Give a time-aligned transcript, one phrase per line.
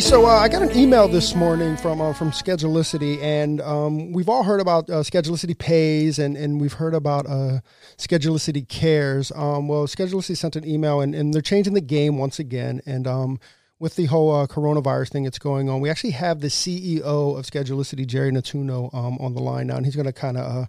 [0.00, 4.12] Hey, so uh, I got an email this morning from uh, from Schedulicity, and um,
[4.12, 7.60] we've all heard about uh, Schedulicity Pays, and, and we've heard about uh,
[7.98, 9.30] Schedulicity Cares.
[9.32, 12.80] Um, well, Schedulicity sent an email, and, and they're changing the game once again.
[12.86, 13.40] And um,
[13.78, 17.02] with the whole uh, coronavirus thing that's going on, we actually have the CEO
[17.38, 20.62] of Schedulicity, Jerry Natuno, um, on the line now, and he's going to kind of
[20.62, 20.66] uh,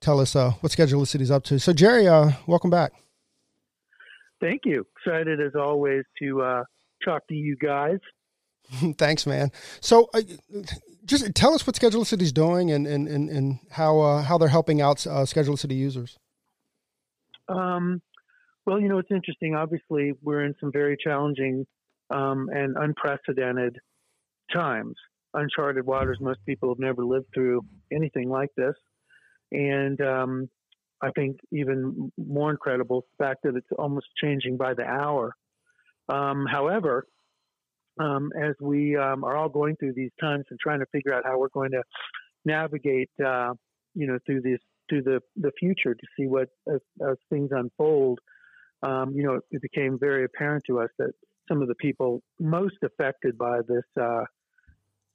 [0.00, 1.58] tell us uh, what Schedulicity is up to.
[1.58, 2.04] So, Jerry,
[2.46, 2.92] welcome back.
[4.40, 4.86] Thank you.
[4.96, 6.64] Excited as always to
[7.04, 7.98] talk to you guys.
[8.98, 9.50] Thanks, man.
[9.80, 10.22] So, uh,
[11.04, 14.48] just tell us what Schedulicity is doing and and and, and how uh, how they're
[14.48, 16.18] helping out uh, Schedulicity users.
[17.48, 18.00] Um,
[18.66, 19.54] well, you know, it's interesting.
[19.54, 21.66] Obviously, we're in some very challenging
[22.10, 23.76] um, and unprecedented
[24.52, 24.94] times,
[25.34, 26.18] uncharted waters.
[26.20, 27.62] Most people have never lived through
[27.92, 28.74] anything like this,
[29.50, 30.48] and um,
[31.02, 35.34] I think even more incredible the fact that it's almost changing by the hour.
[36.08, 37.06] Um, however,
[38.00, 41.24] um, as we um, are all going through these times and trying to figure out
[41.24, 41.82] how we're going to
[42.44, 43.52] navigate, uh,
[43.94, 48.18] you know, through this through the the future to see what as, as things unfold.
[48.82, 51.12] Um, you know, it, it became very apparent to us that
[51.48, 54.24] some of the people most affected by this, uh,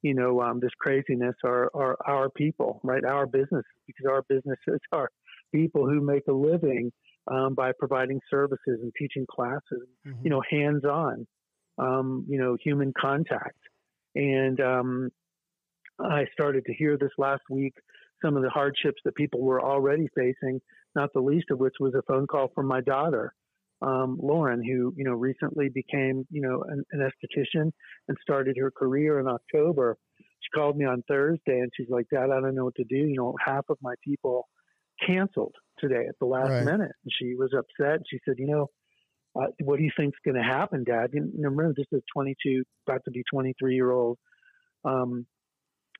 [0.02, 3.04] you know, um, this craziness are, are our people, right?
[3.04, 5.10] Our businesses, because our businesses are
[5.52, 6.92] people who make a living
[7.26, 10.22] um, by providing services and teaching classes, mm-hmm.
[10.22, 11.26] you know, hands on
[11.78, 13.58] um, you know, human contact.
[14.14, 15.10] And um,
[16.00, 17.74] I started to hear this last week
[18.24, 20.60] some of the hardships that people were already facing,
[20.94, 23.34] not the least of which was a phone call from my daughter,
[23.82, 27.70] um, Lauren, who, you know, recently became, you know, an, an esthetician
[28.08, 29.98] and started her career in October.
[30.18, 32.96] She called me on Thursday and she's like, Dad, I don't know what to do.
[32.96, 34.48] You know, half of my people
[35.06, 36.64] canceled today at the last right.
[36.64, 36.92] minute.
[37.04, 38.00] And she was upset.
[38.10, 38.68] She said, you know,
[39.36, 41.10] uh, what do you think's going to happen, Dad?
[41.12, 44.18] Know, remember, this is 22, about to be 23 year old
[44.84, 45.26] um,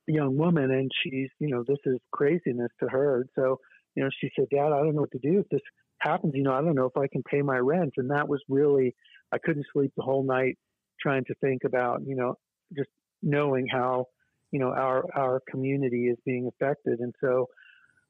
[0.07, 3.27] young woman, and she's, you know, this is craziness to her.
[3.35, 3.59] So,
[3.95, 5.61] you know, she said, Dad, I don't know what to do if this
[6.01, 6.35] happens.
[6.35, 7.95] You know, I don't know if I can pay my rent.
[7.97, 8.95] And that was really,
[9.33, 10.57] I couldn't sleep the whole night
[11.01, 12.37] trying to think about, you know,
[12.77, 12.89] just
[13.23, 14.07] knowing how,
[14.53, 17.01] you know, our our community is being affected.
[17.01, 17.47] And so,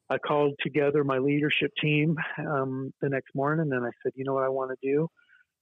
[0.09, 4.33] I called together my leadership team um, the next morning and I said, you know
[4.33, 5.07] what I want to do?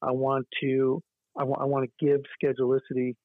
[0.02, 1.02] I want to
[1.38, 3.16] I, w- I want to give Schedulicity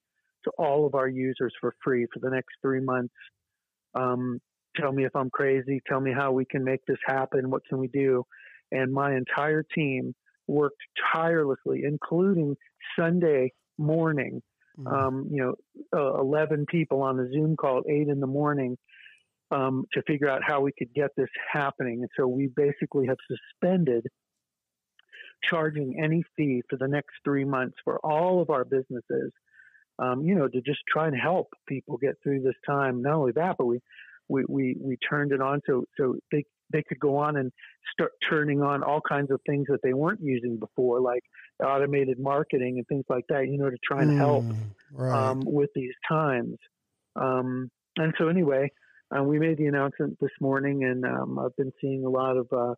[0.44, 3.14] to all of our users for free for the next three months.
[3.94, 4.40] Um,
[4.76, 5.80] tell me if I'm crazy.
[5.86, 7.50] Tell me how we can make this happen.
[7.50, 8.24] What can we do?
[8.72, 10.14] And my entire team
[10.46, 10.80] worked
[11.12, 12.56] tirelessly, including
[12.98, 14.42] Sunday morning.
[14.78, 14.94] Mm-hmm.
[14.94, 15.54] Um, you know,
[15.96, 18.76] uh, 11 people on a Zoom call at 8 in the morning
[19.50, 22.00] um, to figure out how we could get this happening.
[22.00, 24.06] And so we basically have suspended
[25.42, 29.32] charging any fee for the next three months for all of our businesses,
[29.98, 33.02] um, you know, to just try and help people get through this time.
[33.02, 33.80] Not only that, but we,
[34.28, 37.50] we, we, we turned it on so, so they, they could go on and
[37.92, 41.22] start turning on all kinds of things that they weren't using before, like
[41.64, 44.54] automated marketing and things like that, you know, to try and help mm,
[44.92, 45.30] right.
[45.30, 46.56] um, with these times.
[47.16, 48.70] Um, and so, anyway,
[49.16, 52.46] uh, we made the announcement this morning, and um, I've been seeing a lot of
[52.52, 52.74] uh,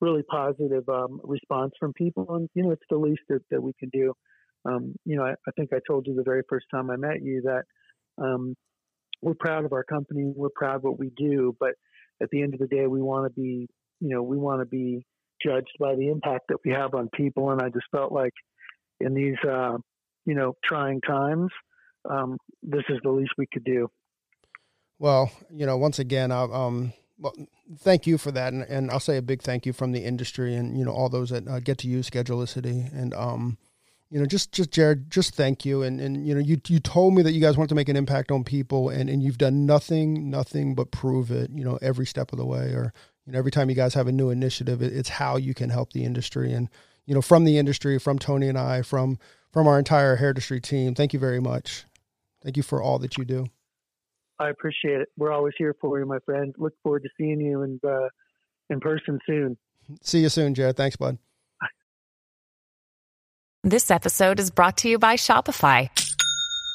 [0.00, 2.26] really positive um, response from people.
[2.34, 4.12] And you know, it's the least that, that we can do.
[4.64, 7.22] Um, you know, I, I, think I told you the very first time I met
[7.22, 7.62] you that
[8.22, 8.56] um,
[9.22, 11.74] we're proud of our company, we're proud of what we do, but
[12.20, 13.68] at the end of the day, we want to be,
[14.00, 15.04] you know, we want to be
[15.44, 17.50] judged by the impact that we have on people.
[17.50, 18.32] And I just felt like
[19.00, 19.76] in these, uh,
[20.26, 21.50] you know, trying times,
[22.10, 23.88] um, this is the least we could do.
[24.98, 27.34] Well, you know, once again, I, um, well,
[27.78, 30.54] thank you for that, and, and I'll say a big thank you from the industry
[30.54, 33.58] and you know all those that uh, get to use Schedulicity, and um,
[34.10, 37.14] you know, just just Jared, just thank you, and and you know, you you told
[37.14, 39.66] me that you guys want to make an impact on people, and and you've done
[39.66, 42.92] nothing, nothing but prove it, you know, every step of the way, or
[43.26, 45.70] you know, every time you guys have a new initiative, it, it's how you can
[45.70, 46.68] help the industry, and
[47.06, 49.18] you know, from the industry, from Tony and I, from
[49.52, 51.84] from our entire hair industry team, thank you very much,
[52.42, 53.48] thank you for all that you do.
[54.38, 55.08] I appreciate it.
[55.16, 56.54] We're always here for you, my friend.
[56.58, 58.08] Look forward to seeing you in uh,
[58.70, 59.56] in person soon.
[60.02, 60.76] See you soon, Jared.
[60.76, 61.18] Thanks, bud.
[63.64, 65.90] This episode is brought to you by Shopify.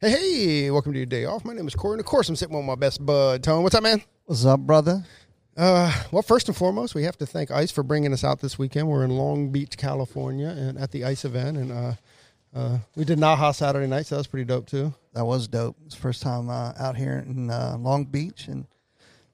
[0.00, 1.44] Hey, hey, welcome to your day off.
[1.44, 3.64] My name is Corey, and of course I'm sitting with my best bud, Tone.
[3.64, 4.00] What's up, man?
[4.26, 5.04] What's up, brother?
[5.56, 8.60] Uh, well, first and foremost, we have to thank Ice for bringing us out this
[8.60, 8.86] weekend.
[8.86, 11.94] We're in Long Beach, California, and at the Ice event, and uh,
[12.54, 14.94] uh, we did Naha Saturday night, so that was pretty dope too.
[15.14, 15.76] That was dope.
[15.84, 18.68] It's the first time uh, out here in uh, Long Beach, and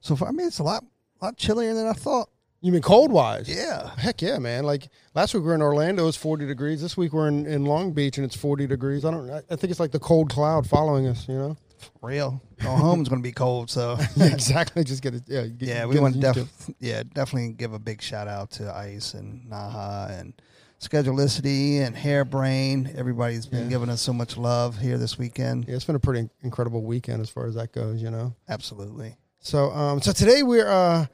[0.00, 0.82] so far, I mean, it's a lot,
[1.20, 2.31] lot chillier than I thought.
[2.64, 3.46] You mean cold wise?
[3.46, 3.90] Yeah.
[3.99, 4.64] Heck yeah, man!
[4.64, 6.81] Like last week we were in Orlando, it's forty degrees.
[6.81, 9.05] This week we're in, in Long Beach, and it's forty degrees.
[9.05, 9.28] I don't.
[9.28, 11.28] I I think it's like the cold cloud following us.
[11.28, 11.56] You know?
[12.00, 12.40] Real.
[12.62, 14.82] Going home is going to be cold, so Yeah, exactly.
[14.82, 15.25] Just get it.
[15.26, 15.46] Yeah.
[15.46, 19.12] Get, yeah, we want to def- yeah definitely give a big shout out to Ice
[19.12, 20.32] and Naha and
[20.81, 22.96] Schedulicity and Hairbrain.
[22.96, 23.69] Everybody's been Yeah.
[23.69, 25.66] giving us so much love here this weekend.
[25.69, 28.00] Yeah, it's been a pretty incredible weekend as far as that goes.
[28.00, 28.34] You know.
[28.49, 29.19] Absolutely.
[29.40, 31.05] So, um, so today we're uh,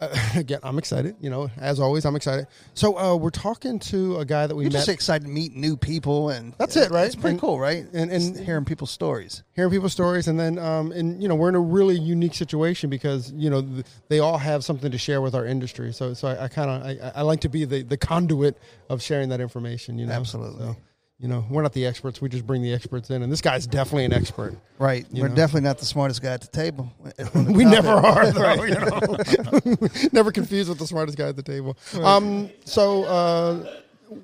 [0.00, 0.60] uh, again.
[0.62, 1.16] I'm excited.
[1.20, 2.46] You know, as always, I'm excited.
[2.74, 4.78] So, uh, we're talking to a guy that we We're met.
[4.78, 7.06] just excited to meet new people, and That's it, right?
[7.06, 7.86] It's pretty And- cool, right?
[7.92, 9.42] and- and- Just hearing people's stories.
[9.54, 12.88] hearing people's stories and then um and you know we're in a really unique situation
[12.90, 16.28] because you know th- they all have something to share with our industry so so
[16.28, 18.56] i, I kind of I, I like to be the the conduit
[18.88, 20.64] of sharing that information you know Absolutely.
[20.66, 20.76] so,
[21.18, 23.66] you know we're not the experts we just bring the experts in and this guy's
[23.66, 25.04] definitely an expert Right.
[25.10, 25.34] You We're know.
[25.34, 26.92] definitely not the smartest guy at the table.
[27.34, 31.76] we never are though you know never confused with the smartest guy at the table
[32.02, 33.66] um so uh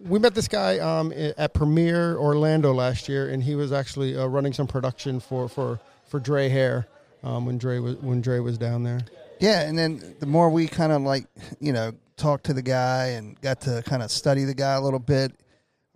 [0.04, 4.24] we met this guy um, at Premiere Orlando last year, and he was actually uh,
[4.26, 6.86] running some production for for for Dre Hair
[7.22, 9.00] um, when Dre was when Dre was down there.
[9.40, 11.26] Yeah, and then the more we kind of like,
[11.60, 14.80] you know, talked to the guy and got to kind of study the guy a
[14.80, 15.32] little bit.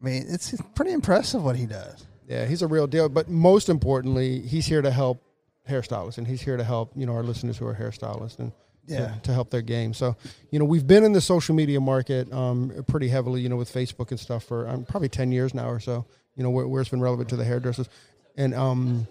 [0.00, 2.06] I mean, it's it's pretty impressive what he does.
[2.28, 3.08] Yeah, he's a real deal.
[3.08, 5.22] But most importantly, he's here to help
[5.68, 8.52] hairstylists, and he's here to help you know our listeners who are hairstylists and
[8.86, 9.14] Yeah.
[9.24, 9.92] to, help their game.
[9.94, 10.16] So
[10.50, 13.72] you know we've been in the social media market um, pretty heavily, you know, with
[13.72, 16.06] Facebook and stuff for um, probably ten years now or so.
[16.36, 17.88] You know where, where it's been relevant to the hairdressers,
[18.36, 19.06] and um,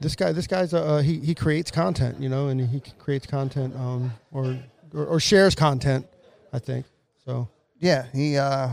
[0.00, 3.74] this guy, this guy's uh, he he creates content, you know, and he creates content
[3.74, 4.56] um, or,
[4.94, 6.06] or or shares content,
[6.52, 6.86] I think.
[7.24, 7.48] So
[7.80, 8.70] Yeah, he uh,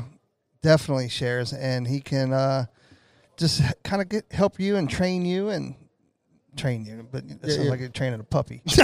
[0.65, 2.65] definitely shares, and he can uh,
[3.37, 5.75] just kind of get help you and train you and
[6.57, 7.07] train you.
[7.11, 7.69] But it sounds yeah.
[7.69, 8.63] like you're training a puppy.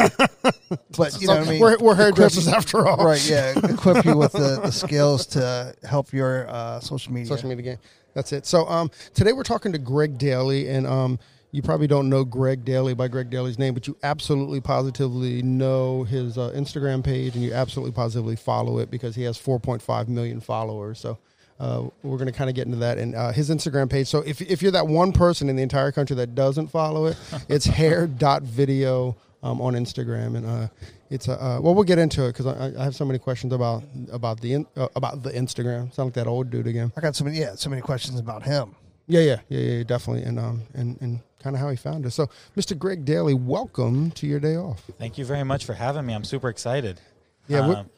[0.95, 1.59] but you know what I mean.
[1.59, 3.27] we're, we're hairdressers after all, right?
[3.27, 7.25] Yeah, equip you with the, the skills to help your uh, social media.
[7.25, 7.77] social media game.
[8.13, 8.45] That's it.
[8.45, 11.17] So um, today we're talking to Greg Daly, and um,
[11.49, 16.03] you probably don't know Greg Daly by Greg Daly's name, but you absolutely positively know
[16.03, 20.41] his uh, Instagram page, and you absolutely positively follow it because he has 4.5 million
[20.41, 20.99] followers.
[20.99, 21.17] So.
[21.61, 24.07] Uh, we're going to kind of get into that and uh, his Instagram page.
[24.07, 27.17] So if, if you're that one person in the entire country that doesn't follow it,
[27.49, 30.37] it's hair.video um, on Instagram.
[30.37, 30.67] And uh,
[31.11, 33.53] it's a, uh, well, we'll get into it because I, I have so many questions
[33.53, 35.93] about about the in, uh, about the Instagram.
[35.93, 36.91] Sound like that old dude again.
[36.97, 38.75] I got so many, yeah, so many questions about him.
[39.07, 42.15] Yeah, yeah, yeah, yeah, definitely, and um, and and kind of how he found us.
[42.15, 42.77] So, Mr.
[42.77, 44.83] Greg Daly, welcome to your day off.
[44.97, 46.13] Thank you very much for having me.
[46.13, 46.99] I'm super excited.
[47.47, 47.89] Yeah, what- Um,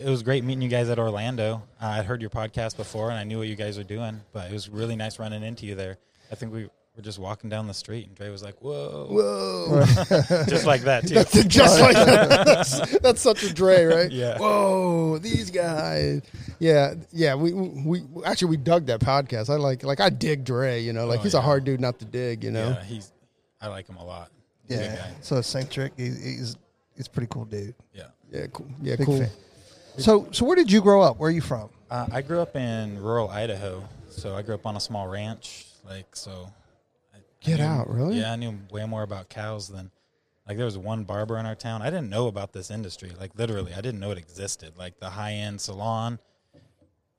[0.00, 1.62] it was great meeting you guys at Orlando.
[1.80, 4.50] Uh, I'd heard your podcast before, and I knew what you guys were doing, but
[4.50, 5.98] it was really nice running into you there.
[6.32, 6.64] I think we
[6.96, 9.84] were just walking down the street, and Dre was like, "Whoa!" Whoa,
[10.48, 11.14] just like that too.
[11.48, 12.44] just like that.
[12.46, 14.10] That's, that's such a Dre, right?
[14.10, 14.38] Yeah.
[14.38, 16.22] Whoa, these guys.
[16.58, 17.34] Yeah, yeah.
[17.34, 19.50] We we actually we dug that podcast.
[19.50, 20.80] I like like I dig Dre.
[20.80, 22.42] You know, like Oh, he's a hard dude not to dig.
[22.44, 22.70] You know.
[22.70, 23.12] Yeah, he's.
[23.60, 24.30] I like him a lot.
[24.66, 25.92] He's Yeah, so eccentric.
[25.96, 26.56] He, he's
[26.96, 27.74] he's a pretty cool dude.
[27.92, 28.04] Yeah.
[28.32, 28.66] Yeah, cool.
[28.80, 29.18] Yeah, Big cool.
[29.18, 29.30] fan.
[29.98, 31.18] So so where did you grow up?
[31.18, 31.68] Where are you from?
[31.90, 35.66] Uh, I grew up in rural Idaho, so I grew up on a small ranch.
[35.88, 36.52] Like so.
[37.14, 38.18] I Get knew- out, really?
[38.20, 39.90] Yeah, I knew way more about cows than.
[40.48, 41.80] Like there was one barber in our town.
[41.80, 43.12] I didn't know about this industry.
[43.18, 44.72] Like literally, I didn't know it existed.
[44.76, 46.18] Like the high end salon,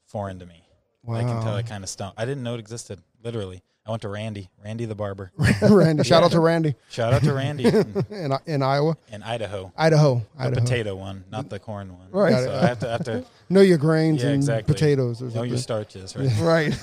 [0.06, 0.61] foreign to me.
[1.06, 2.20] Like can tell I kind of stumped.
[2.20, 3.00] I didn't know it existed.
[3.24, 5.32] Literally, I went to Randy, Randy the barber.
[5.62, 9.72] Randy, shout out to Randy Shout out to Randy in, in in Iowa, in Idaho.
[9.78, 10.62] Idaho, The Idaho.
[10.62, 12.08] potato one, not the corn one.
[12.12, 12.34] Right.
[12.34, 15.22] So I have to have to Know your grains yeah and exactly potatoes.
[15.22, 16.32] or Know your starches, right?
[16.40, 16.74] Right.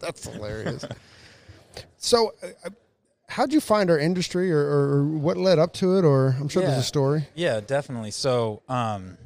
[0.00, 0.84] That's hilarious.
[1.98, 2.70] So, uh,
[3.28, 6.04] how'd you find our industry, or, or what led up to it?
[6.04, 7.26] Or I'm sure there's a story.
[7.34, 8.10] Yeah, definitely.
[8.10, 9.16] So, um,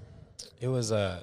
[0.61, 1.23] it was uh,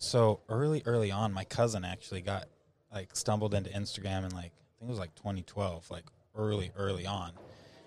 [0.00, 1.32] so early, early on.
[1.32, 2.48] My cousin actually got
[2.92, 6.04] like stumbled into Instagram and like I think it was like 2012, like
[6.34, 7.32] early, early on,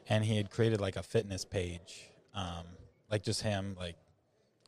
[0.08, 2.64] and he had created like a fitness page, um,
[3.12, 3.96] like just him, like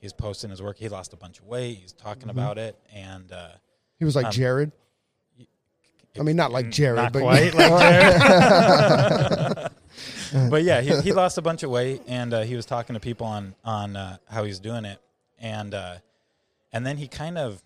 [0.02, 0.78] he's posting his work.
[0.78, 1.78] He lost a bunch of weight.
[1.78, 3.50] He's talking about it, and uh,
[4.00, 4.72] He was like Um, Jared.
[6.18, 9.72] I mean, not like Mm, Jared, not but quite like Jared.
[10.50, 13.00] but yeah, he, he lost a bunch of weight, and uh, he was talking to
[13.00, 15.00] people on on uh, how he's doing it,
[15.40, 15.96] and uh,
[16.76, 17.64] and then he kind of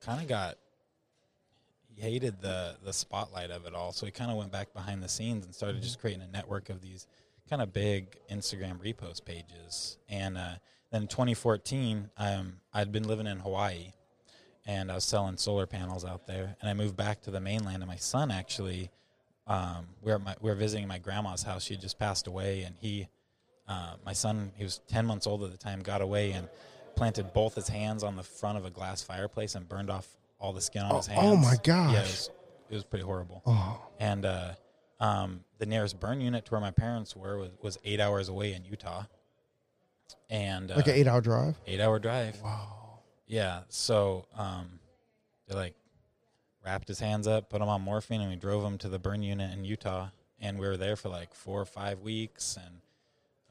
[0.00, 0.56] kind of got
[1.88, 5.02] he hated the the spotlight of it all, so he kind of went back behind
[5.02, 7.08] the scenes and started just creating a network of these
[7.50, 9.98] kind of big Instagram repost pages.
[10.08, 10.54] And uh,
[10.92, 13.92] then in 2014, um, I'd been living in Hawaii,
[14.64, 16.56] and I was selling solar panels out there.
[16.60, 18.90] And I moved back to the mainland, and my son actually,
[19.48, 21.64] um, we were my, we were visiting my grandma's house.
[21.64, 23.08] She had just passed away, and he,
[23.66, 26.48] uh, my son, he was 10 months old at the time, got away and
[26.96, 30.06] planted both his hands on the front of a glass fireplace and burned off
[30.40, 31.20] all the skin on Oh- his hands.
[31.22, 31.94] oh my Yeah, it gosh.
[32.06, 32.30] was,
[32.70, 33.42] it was pretty horrible.
[33.46, 34.52] Oh, And uh,
[35.00, 38.52] um, the nearest burn unit to where my parents were was, was eight hours away
[38.54, 39.04] in Utah.
[40.30, 41.56] And uh, like an eight-hour drive.
[41.66, 42.40] eight hour drive.
[42.42, 43.00] Wow.
[43.26, 43.60] Yeah.
[43.68, 44.78] So um,
[45.48, 45.74] they like
[46.64, 49.22] wrapped his hands up, put him on morphine, and we drove him to the burn
[49.22, 50.08] unit in Utah.
[50.40, 52.56] And we were there for like four or five weeks.
[52.62, 52.80] And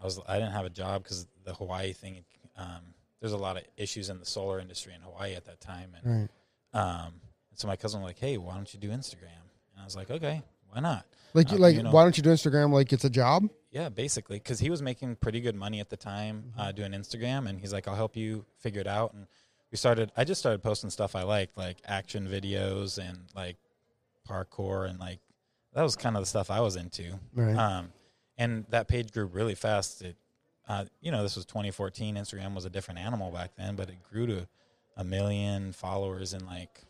[0.01, 2.23] I was I didn't have a job because the Hawaii thing.
[2.57, 5.95] Um, there's a lot of issues in the solar industry in Hawaii at that time.
[6.03, 6.29] And
[6.73, 6.79] Right.
[7.05, 7.21] um,
[7.53, 10.11] so my cousin was like, "Hey, why don't you do Instagram?" And I was like,
[10.11, 13.05] "Okay, why not?" Like, Uh, like, you know- why don't you do Instagram like it's
[13.05, 13.47] a job?
[13.71, 17.47] Yeah, basically, because he was making pretty good money at the time uh, doing Instagram,
[17.47, 19.25] and he's like, "I'll help you figure it out." And
[19.71, 20.11] we started.
[20.17, 23.55] I just started posting stuff I liked, like action videos and like
[24.27, 25.19] parkour, and like
[25.71, 27.19] that was kind of the stuff I was into.
[27.33, 27.55] Right.
[27.55, 27.93] Um,
[28.37, 30.01] and that page grew really fast.
[30.01, 30.17] It,
[30.67, 32.15] uh, you know, this was 2014.
[32.15, 34.47] Instagram was a different animal back then, but it grew to
[34.95, 36.81] a million followers in like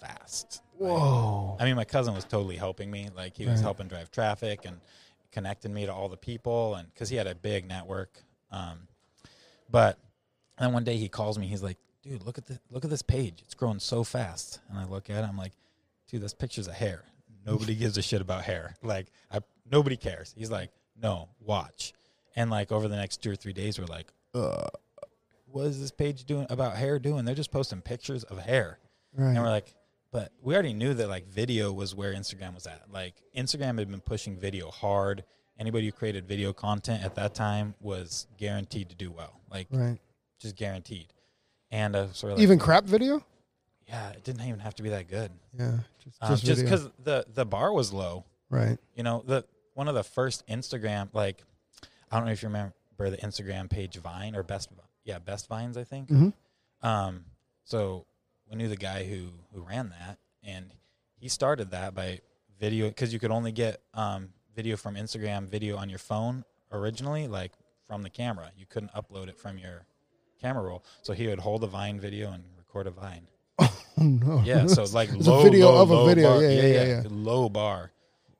[0.00, 0.62] fast.
[0.78, 1.56] Like, Whoa.
[1.60, 3.08] I mean, my cousin was totally helping me.
[3.14, 4.80] Like he was helping drive traffic and
[5.32, 8.22] connecting me to all the people, and because he had a big network.
[8.50, 8.88] Um,
[9.70, 9.98] but
[10.58, 11.46] then one day he calls me.
[11.46, 13.42] He's like, "Dude, look at the look at this page.
[13.44, 15.28] It's growing so fast." And I look at it.
[15.28, 15.52] I'm like,
[16.08, 17.04] "Dude, this picture's a hair.
[17.46, 18.74] Nobody gives a shit about hair.
[18.82, 21.92] Like, I nobody cares." He's like, "No, watch."
[22.38, 24.68] And like over the next two or three days, we're like, uh,
[25.50, 27.24] "What is this page doing about hair doing?
[27.24, 28.78] They're just posting pictures of hair."
[29.12, 29.30] Right.
[29.30, 29.74] And we're like,
[30.12, 32.82] but we already knew that like video was where Instagram was at.
[32.92, 35.24] Like Instagram had been pushing video hard.
[35.58, 39.98] Anybody who created video content at that time was guaranteed to do well, like right.
[40.38, 41.12] just guaranteed.
[41.72, 43.24] And uh, sort of like, Even crap video.
[43.88, 45.32] yeah, it didn't even have to be that good.
[45.58, 45.78] Yeah.
[46.04, 46.76] Just, Um, just, just video.
[46.76, 48.24] because the the bar was low.
[48.48, 48.78] Right.
[48.94, 51.42] You know, the one of the first Instagram like
[52.10, 54.68] I don't know if you remember the Instagram page Vine or Best
[55.04, 56.08] yeah Best Vines I think.
[56.08, 56.32] Mhm.
[56.82, 57.24] Um,
[57.64, 58.06] so
[58.50, 60.72] we knew the guy who who ran that, and
[61.18, 62.20] he started that by
[62.58, 67.28] video because you could only get um, video from Instagram video on your phone originally,
[67.28, 67.52] like
[67.86, 68.50] from the camera.
[68.56, 69.84] You couldn't upload it from your
[70.40, 70.84] camera roll.
[71.02, 73.26] So he would hold a Vine video and record a Vine.
[74.00, 74.42] Oh no.
[74.44, 76.28] Yeah, so like It's a low, video low, of a low video.
[76.34, 76.42] bar.
[76.42, 77.02] Yeah, yeah, yeah, yeah.
[77.10, 77.90] low bar.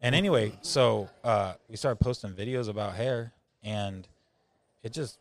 [0.00, 3.32] And anyway, so uh, we started posting videos about hair,
[3.62, 4.07] and
[4.83, 5.19] it just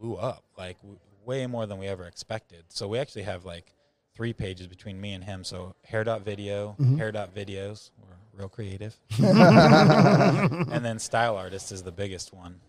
[0.00, 2.64] blew up like w- way more than we ever expected.
[2.68, 3.72] So we actually have like
[4.14, 5.44] three pages between me and him.
[5.44, 6.96] So hair dot video, Mm-hmm.
[6.98, 7.90] hair dot videos.
[8.00, 12.60] We're real creative, and then style artist is the biggest one.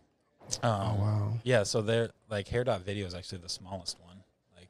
[0.63, 1.33] Um, Oh wow.
[1.43, 4.23] yeah, so they're like hair dot video is actually the smallest one.
[4.55, 4.69] Like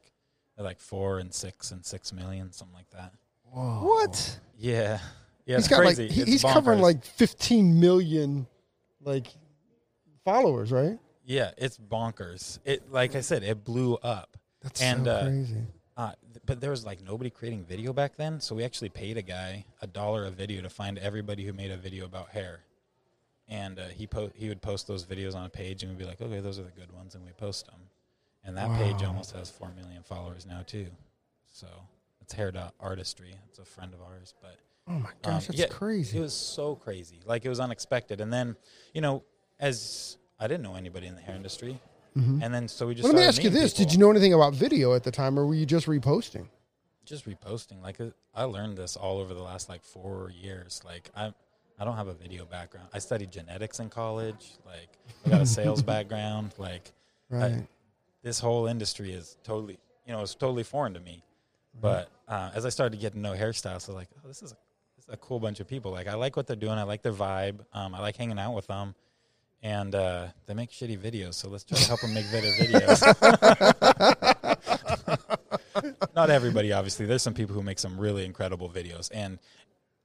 [0.56, 3.12] they're like four and six and six million, something like that.
[3.50, 4.40] What?
[4.58, 4.98] Yeah,
[5.46, 6.04] yeah, he's it's got crazy.
[6.04, 8.46] like he, It's he's covering like 15 million
[9.02, 9.28] like
[10.32, 10.98] followers, right?
[11.24, 12.58] yeah, it's bonkers.
[12.64, 14.36] It like I said, it blew up.
[14.62, 15.62] That's And, so uh, crazy.
[15.96, 16.12] Uh,
[16.46, 19.64] but there was like nobody creating video back then, so we actually paid a guy
[19.82, 22.60] a dollar a video to find everybody who made a video about hair,
[23.48, 26.04] and uh, he po- he would post those videos on a page, and we'd be
[26.04, 27.80] like, okay, those are the good ones, and we post them.
[28.44, 30.86] And that page almost has four million followers now too.
[31.52, 31.66] So
[32.20, 33.34] it's hair dot artistry.
[33.48, 34.56] It's a friend of ours, but
[34.88, 36.16] Oh my um, gosh, that's yeah, crazy.
[36.16, 37.20] It was so crazy.
[37.26, 38.20] Like it was unexpected.
[38.20, 38.56] And then,
[38.94, 39.24] you know,
[39.60, 41.78] as I didn't know anybody in the hair industry,
[42.14, 43.04] and then so we just.
[43.04, 43.84] Well, let me ask you this: people.
[43.84, 46.46] Did you know anything about video at the time, or were you just reposting?
[47.04, 47.80] just reposting?
[47.82, 50.82] Like uh, I learned this all over the last like four years.
[50.84, 51.32] Like I,
[51.78, 52.88] I don't have a video background.
[52.92, 54.52] I studied genetics in college.
[54.66, 54.88] Like
[55.24, 56.52] I got a sales background.
[56.58, 56.92] Like
[57.30, 57.66] Right.
[58.22, 61.22] this whole industry is totally, you know, it's totally foreign to me.
[61.80, 64.42] But uh, as I started to get to know hairstylists, I was like, oh, this
[64.42, 64.56] is a,
[64.96, 65.92] this is a cool bunch of people.
[65.92, 66.72] Like, I like what they're doing.
[66.72, 67.60] I like their vibe.
[67.72, 68.94] Um, I like hanging out with them.
[69.62, 73.02] And uh, they make shitty videos, so let's try to help them make better videos.
[76.14, 77.06] Not everybody, obviously.
[77.06, 79.38] There's some people who make some really incredible videos, and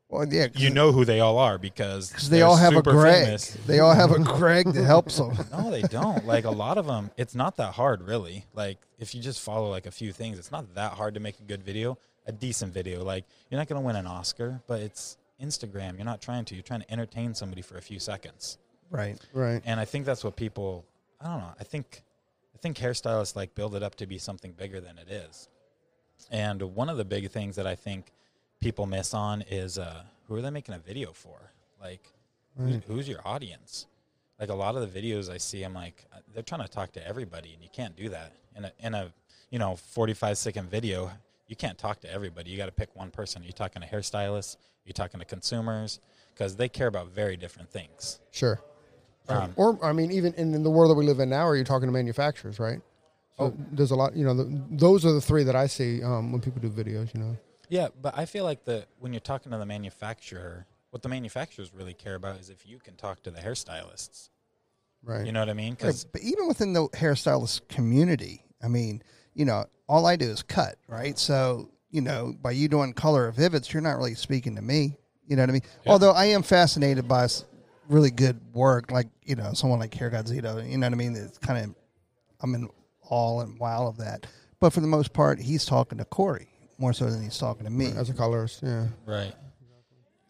[0.09, 3.25] Well, yeah, you know who they all are because they all have a Greg.
[3.25, 3.51] famous.
[3.67, 5.37] They all have a Greg that helps them.
[5.51, 6.25] No, they don't.
[6.25, 8.45] Like a lot of them, it's not that hard, really.
[8.53, 11.39] Like if you just follow like a few things, it's not that hard to make
[11.39, 13.03] a good video, a decent video.
[13.03, 15.95] Like you're not going to win an Oscar, but it's Instagram.
[15.95, 16.55] You're not trying to.
[16.55, 18.57] You're trying to entertain somebody for a few seconds.
[18.93, 19.19] Right.
[19.33, 19.61] right.
[19.65, 20.85] And I think that's what people.
[21.19, 21.53] I don't know.
[21.59, 22.03] I think,
[22.53, 25.47] I think hairstylists like build it up to be something bigger than it is.
[26.31, 28.11] And one of the big things that I think
[28.59, 31.51] people miss on is uh, who are they making a video for?
[31.81, 32.11] Like,
[32.57, 33.87] who's, who's your audience?
[34.39, 36.91] like a lot of the videos I see, I'm like, uh, they're trying to talk
[36.93, 39.13] to everybody, and you can't do that in a in a
[39.49, 41.11] you know 45 second video.
[41.47, 42.51] You can't talk to everybody.
[42.51, 43.43] You got to pick one person.
[43.43, 44.57] You're talking to hairstylists.
[44.85, 45.99] You're talking to consumers
[46.33, 48.19] because they care about very different things.
[48.31, 48.59] Sure.
[49.29, 51.55] Um, Or I mean, even in, in the world that we live in now, are
[51.55, 52.81] you talking to manufacturers, right?
[53.37, 53.53] So Oh.
[53.71, 54.15] there's a lot.
[54.15, 57.13] You know, the, those are the three that I see um, when people do videos.
[57.13, 57.37] You know.
[57.69, 61.73] Yeah, but I feel like the when you're talking to the manufacturer, what the manufacturers
[61.73, 64.29] really care about is if you can talk to the hairstylists.
[65.03, 65.25] Right.
[65.25, 65.71] You know what I mean?
[65.71, 69.01] Right, Because but even within the hairstylist community, I mean,
[69.33, 71.17] you know, all I do is cut, right?
[71.17, 74.95] So, you know, by you doing color of Vivids, you're not really speaking to me.
[75.27, 75.61] You know what I mean?
[75.87, 77.45] Although I am fascinated by s-
[77.89, 80.97] really good work, like, you know, someone like Hair God Zito, you know what I
[80.97, 81.15] mean?
[81.15, 81.75] It's kind of,
[82.41, 82.69] I'm in
[83.09, 84.27] awe and wow of that.
[84.59, 86.47] But for the most part, he's talking to Corey
[86.77, 87.87] more so than he's talking to me.
[87.87, 88.87] As a colorist, yeah.
[89.05, 89.33] Right.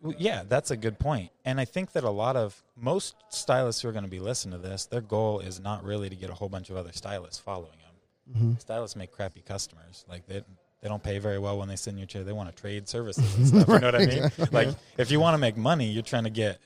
[0.01, 1.31] Well, yeah, that's a good point.
[1.45, 4.59] And I think that a lot of most stylists who are going to be listening
[4.59, 7.39] to this, their goal is not really to get a whole bunch of other stylists
[7.39, 8.35] following them.
[8.35, 8.59] Mm-hmm.
[8.59, 10.05] Stylists make crappy customers.
[10.09, 10.43] Like they
[10.81, 12.23] they don't pay very well when they send you chair.
[12.23, 13.67] They want to trade services and stuff.
[13.69, 14.31] you know what I mean?
[14.51, 14.67] Like
[14.97, 16.59] if you want to make money, you're trying to get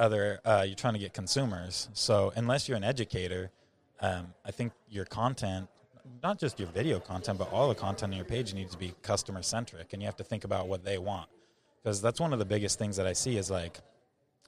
[0.00, 0.40] other.
[0.44, 1.88] Uh, you're trying to get consumers.
[1.92, 3.50] So unless you're an educator,
[4.00, 5.68] um, I think your content,
[6.22, 8.94] not just your video content, but all the content on your page needs to be
[9.02, 11.28] customer centric, and you have to think about what they want
[11.82, 13.78] because that's one of the biggest things that I see is like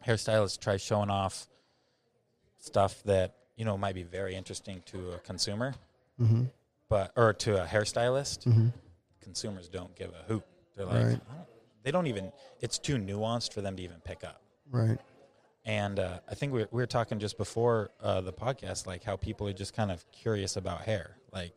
[0.06, 1.46] hairstylists try showing off
[2.58, 5.74] stuff that you know might be very interesting to a consumer,
[6.20, 6.44] Mm-hmm.
[6.88, 8.44] but or to a hairstylist.
[8.46, 8.68] Mm-hmm.
[9.22, 10.44] Consumers don't give a hoot.
[10.76, 11.20] They're like, Right.
[11.30, 11.46] I don't,
[11.84, 12.32] they don't even.
[12.60, 14.40] It's too nuanced for them to even pick up.
[14.70, 14.98] Right.
[15.64, 19.04] And uh, I think we were, we were talking just before uh, the podcast, like
[19.04, 21.16] how people are just kind of curious about hair.
[21.32, 21.54] Like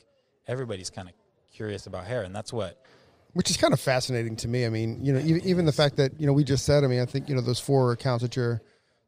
[0.48, 1.16] everybody's kind of
[1.52, 2.82] curious about hair, and that's what
[3.34, 4.66] Which is kind of fascinating to me.
[4.66, 6.84] I mean, you know, even, even the fact that you know we just said.
[6.84, 8.62] I mean, I think you know those four accounts that you're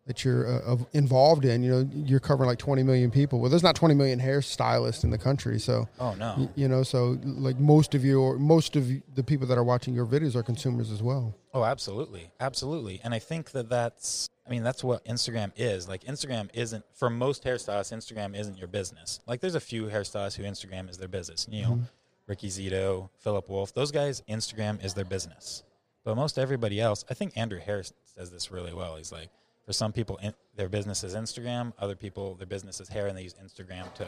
[0.08, 1.62] that you're uh, involved in.
[1.62, 3.42] You know, you're covering like 20 million people.
[3.42, 6.82] Well, there's not 20 million hairstylists in the country, so oh no, y- you know,
[6.82, 10.34] so like most of you or most of the people that are watching your videos
[10.36, 11.36] are consumers as well.
[11.54, 12.32] Oh, absolutely.
[12.40, 13.02] Absolutely.
[13.04, 15.90] And I think that that's, I mean, that's what Instagram is.
[15.90, 19.20] Like, Instagram isn't, for most hairstylists, Instagram isn't your business.
[19.28, 21.48] Like, there's a few hairstylists who Instagram is their business.
[21.50, 21.80] You know,
[22.28, 25.64] Ricky Zito, Philip Wolf, those guys, Instagram is their business.
[26.06, 28.96] But most everybody else, I think Andrew Harris says this really well.
[28.96, 29.30] He's like,
[29.66, 31.74] for some people, in, their business is Instagram.
[31.78, 34.08] Other people, their business is hair, and they use Instagram to,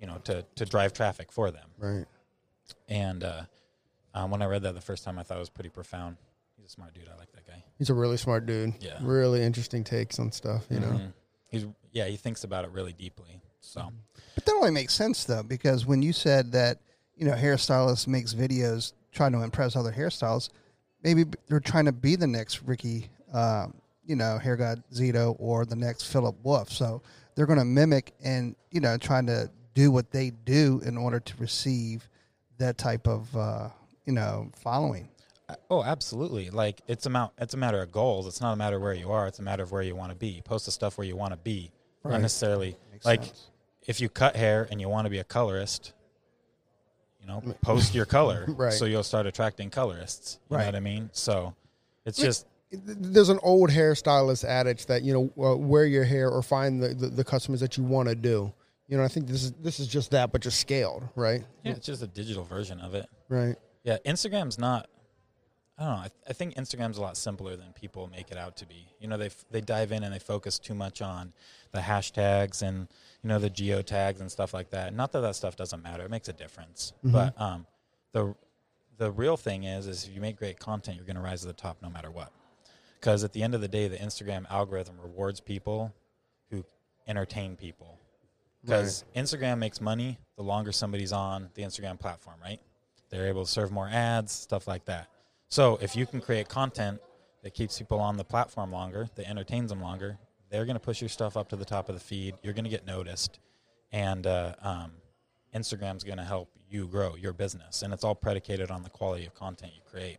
[0.00, 1.68] you know, to, to drive traffic for them.
[1.78, 2.06] Right.
[2.88, 3.42] And uh,
[4.14, 6.16] um, when I read that the first time, I thought it was pretty profound.
[6.72, 7.06] Smart dude.
[7.12, 7.62] I like that guy.
[7.76, 8.72] He's a really smart dude.
[8.80, 8.96] Yeah.
[9.02, 10.64] Really interesting takes on stuff.
[10.70, 10.86] You know.
[10.86, 11.12] Mhm.
[11.50, 13.42] He's yeah, he thinks about it really deeply.
[13.60, 13.92] So
[14.34, 16.78] But that only makes sense though, because when you said that,
[17.14, 20.48] you know, hairstylist makes videos trying to impress other hairstyles,
[21.02, 23.74] maybe they're trying to be the next Ricky, um,
[24.06, 26.70] you know, hair god Zito or the next Philip Wolf.
[26.70, 27.02] So
[27.34, 31.20] they're going to mimic and you know trying to do what they do in order
[31.20, 32.08] to receive
[32.56, 33.68] that type of uh,
[34.06, 35.10] you know following.
[35.70, 36.50] Oh, absolutely.
[36.50, 38.26] Like it's a mount, it's a matter of goals.
[38.26, 39.26] It's not a matter of where you are.
[39.26, 40.42] It's a matter of where you want to be.
[40.44, 41.70] Post the stuff where you want to be,
[42.02, 42.12] Right.
[42.12, 43.50] not necessarily Makes like sense.
[43.86, 45.92] if you cut hair and you want to be a colorist.
[47.20, 48.72] You know, post your color, Right.
[48.72, 50.38] So you'll start attracting colorists.
[50.50, 50.62] You Right.
[50.62, 51.10] know what I mean?
[51.12, 51.54] So
[52.04, 56.30] it's Like- just there's an old hairstylist adage that you know uh, wear your hair
[56.30, 58.52] or find the, the, the customers that you want to do.
[58.88, 61.44] You know, I think this is this is just that, but just scaled, right?
[61.62, 63.06] yeah, it's just a digital version of it.
[63.28, 63.56] Right.
[63.84, 64.88] Yeah, Instagram's not.
[65.82, 66.02] I don't know.
[66.02, 68.86] I, I think Instagram's a lot simpler than people make it out to be.
[69.00, 71.32] You know, they f- they dive in and they focus too much on
[71.72, 72.86] the hashtags and
[73.22, 74.94] you know the geo tags and stuff like that.
[74.94, 76.92] Not that that stuff doesn't matter; it makes a difference.
[77.02, 77.66] But um,
[78.12, 78.34] the
[78.98, 81.48] the real thing is, is if you make great content, you're going to rise to
[81.48, 82.30] the top no matter what.
[83.00, 85.92] Because at the end of the day, the Instagram algorithm rewards people
[86.50, 86.64] who
[87.08, 87.98] entertain people.
[88.64, 92.60] Because Instagram makes money the longer somebody's on the Instagram platform, right?
[93.10, 95.08] They're able to serve more ads, stuff like that.
[95.52, 96.98] So if you can create content
[97.42, 100.16] that keeps people on the platform longer, that entertains them longer,
[100.48, 102.36] they're going to push your stuff up to the top of the feed.
[102.42, 103.38] You're going to get noticed,
[103.92, 104.92] and uh, um,
[105.54, 107.82] Instagram's going to help you grow your business.
[107.82, 110.16] And it's all predicated on the quality of content you create,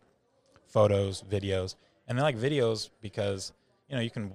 [0.68, 1.74] photos, videos,
[2.06, 3.52] and they like videos because
[3.88, 4.34] you know you can.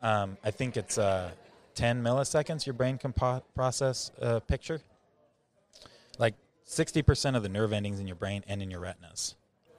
[0.00, 1.30] Um, I think it's uh,
[1.74, 4.80] 10 milliseconds your brain can po- process a picture.
[6.18, 9.34] Like 60% of the nerve endings in your brain and in your retinas.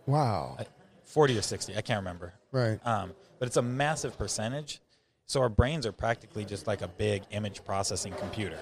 [0.09, 0.57] Wow.
[0.59, 0.65] I-
[1.03, 2.33] 40 or 60, I can't remember.
[2.51, 2.79] Right.
[2.85, 4.79] Um, but it's a massive percentage.
[5.25, 8.59] So our brains are practically just like a big image processing computer.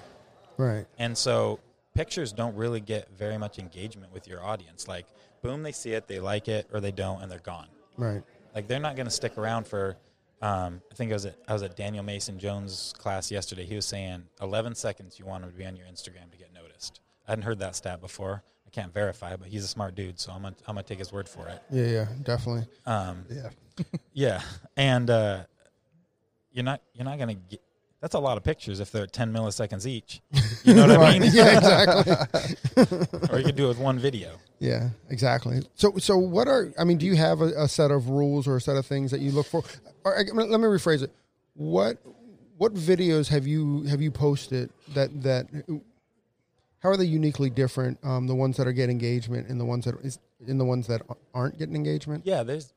[0.56, 0.86] Right.
[0.98, 1.60] And so
[1.94, 4.88] pictures don't really get very much engagement with your audience.
[4.88, 5.06] Like,
[5.42, 7.68] boom, they see it, they like it, or they don't, and they're gone.
[7.96, 8.22] Right.
[8.54, 9.96] Like, they're not going to stick around for
[10.40, 13.64] um, I think I was at I was at Daniel Mason Jones' class yesterday.
[13.64, 16.52] He was saying 11 seconds you want him to be on your Instagram to get
[16.54, 17.00] noticed.
[17.26, 18.42] I hadn't heard that stat before.
[18.68, 21.10] I can't verify, but he's a smart dude, so I'm gonna I'm gonna take his
[21.10, 21.62] word for it.
[21.70, 22.66] Yeah, yeah, definitely.
[22.84, 23.48] Um, Yeah.
[24.12, 24.40] yeah,
[24.76, 25.44] and uh,
[26.52, 27.62] you're not you're not gonna get.
[28.02, 30.20] That's a lot of pictures if they're at 10 milliseconds each.
[30.64, 31.30] You know what I mean?
[31.32, 33.08] yeah, exactly.
[33.30, 34.36] or you could do it with one video.
[34.60, 35.62] Yeah, exactly.
[35.74, 36.72] So, so what are?
[36.78, 39.10] I mean, do you have a, a set of rules or a set of things
[39.12, 39.64] that you look for?
[40.04, 41.12] Or I- let me rephrase it.
[41.54, 41.96] What
[42.58, 45.46] what videos have you have you posted that that?
[46.80, 47.98] How are they uniquely different?
[48.04, 50.86] Um, the ones that are getting engagement and the ones that is in the ones
[50.86, 51.02] that
[51.34, 52.24] aren't getting engagement.
[52.26, 52.72] Yeah, there's.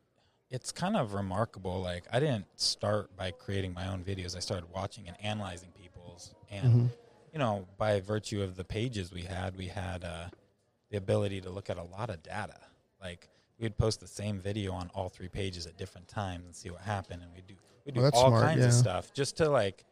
[0.49, 1.81] It's kind of remarkable.
[1.81, 4.35] Like I didn't start by creating my own videos.
[4.35, 6.89] I started watching and analyzing people's, and
[7.31, 10.25] you know, by virtue of the pages we had, we had uh,
[10.89, 12.57] the ability to look at a lot of data.
[13.01, 16.69] Like we'd post the same video on all three pages at different times and see
[16.69, 17.53] what happened, and we do
[17.85, 18.65] we do Well, all smart, kinds yeah.
[18.67, 19.85] of stuff just to like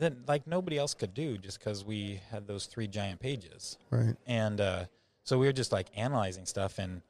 [0.00, 3.78] that like nobody else could do just because we had those three giant pages.
[3.90, 4.16] Right.
[4.26, 4.84] and uh,
[5.22, 7.02] so we were just like analyzing stuff and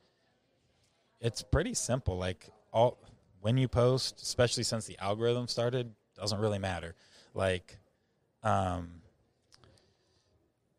[1.20, 2.98] it's pretty simple like all
[3.40, 6.94] when you post especially since the algorithm started doesn't really matter.
[7.34, 7.78] Like
[8.42, 9.00] um,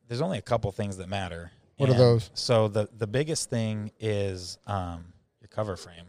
[0.08, 1.52] there's only a couple things that matter.
[1.78, 2.30] What are those?
[2.36, 5.06] so the the biggest thing is um,
[5.39, 6.06] your cover frame.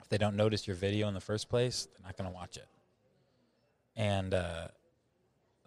[0.00, 2.56] If they don't notice your video in the first place they're not going to watch
[2.58, 2.68] it.
[3.96, 4.68] And uh,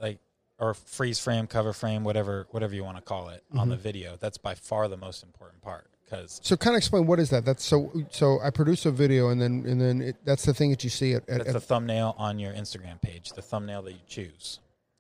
[0.02, 0.20] like
[0.60, 3.84] or freeze frame, cover frame, whatever whatever you want to call it on the Mm-hmm.
[3.84, 4.18] video.
[4.20, 7.46] That's by far the most important part because So, kind of explain what is that?
[7.46, 7.92] That's so.
[8.12, 10.90] So, I produce a video, and then and then it, that's the thing that you
[10.90, 14.00] see at, at, that's at the thumbnail on your Instagram page, the thumbnail that you
[14.08, 14.60] choose.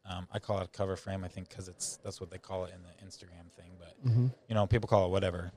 [0.09, 2.65] Um, I call it a cover frame, I think, because it's that's what they call
[2.65, 3.71] it in the Instagram thing.
[3.79, 4.27] But Mm-hmm.
[4.47, 5.51] you know, people call it whatever,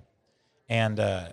[0.68, 1.28] and uh,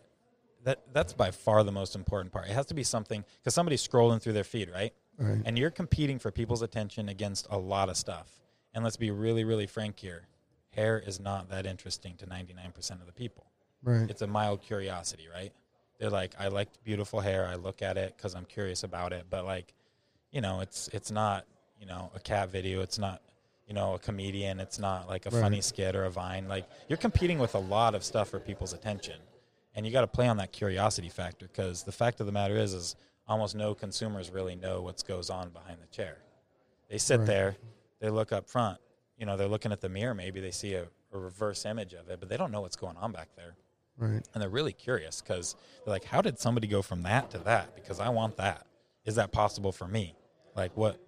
[0.66, 2.48] that that's by far the most important part.
[2.48, 4.94] It has to be something because somebody's scrolling through their feed, right?
[5.18, 5.42] Right.
[5.46, 8.28] And you're competing for people's attention against a lot of stuff.
[8.74, 10.28] And let's be really, really frank here.
[10.72, 13.46] Hair is not that interesting to 99% of the people.
[13.84, 14.10] right.
[14.10, 15.52] It's a mild curiosity, right?
[16.00, 17.48] They're like, I like beautiful hair.
[17.48, 19.26] I look at it because I'm curious about it.
[19.30, 19.74] But like,
[20.32, 21.46] you know, it's it's not
[21.80, 22.82] you know a cat video.
[22.82, 23.22] It's not
[23.68, 24.60] you know a comedian.
[24.60, 25.42] It's not like a Right.
[25.42, 26.48] funny skit or a vine.
[26.48, 29.16] Like you're competing with a lot of stuff for people's attention,
[29.74, 32.58] and you got to play on that curiosity factor because the fact of the matter
[32.58, 32.96] is, is
[33.28, 36.18] almost no consumers really know what goes on behind the chair.
[36.90, 37.28] They sit Right.
[37.28, 37.56] there,
[38.00, 38.80] they look up front.
[39.18, 40.14] You know, they're looking at the mirror.
[40.14, 42.98] Maybe they see a, a reverse image of it, but they don't know what's going
[42.98, 43.56] on back there
[43.98, 44.22] Right.
[44.34, 47.74] and they're really curious because they're like, "How did somebody go from that to that?
[47.76, 48.66] Because I want that.
[49.06, 50.14] Is that possible for me?
[50.56, 51.00] Like what?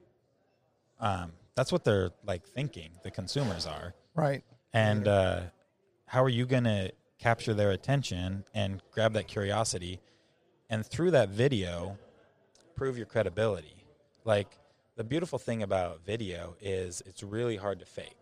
[1.00, 2.92] Um, that's what they're like thinking.
[3.04, 4.44] The consumers are, Right.
[4.74, 5.42] and uh,
[6.06, 10.00] how are you going to capture their attention and grab that curiosity,
[10.70, 11.98] and through that video,
[12.80, 13.84] prove your credibility?
[14.26, 14.48] Like
[14.96, 18.18] the beautiful thing about video is it's really hard to fake.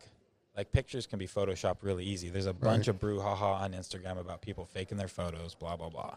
[0.56, 2.30] Like pictures can be photoshopped really easy.
[2.30, 6.16] There's a bunch of brouhaha on Instagram about people faking their photos, blah blah blah.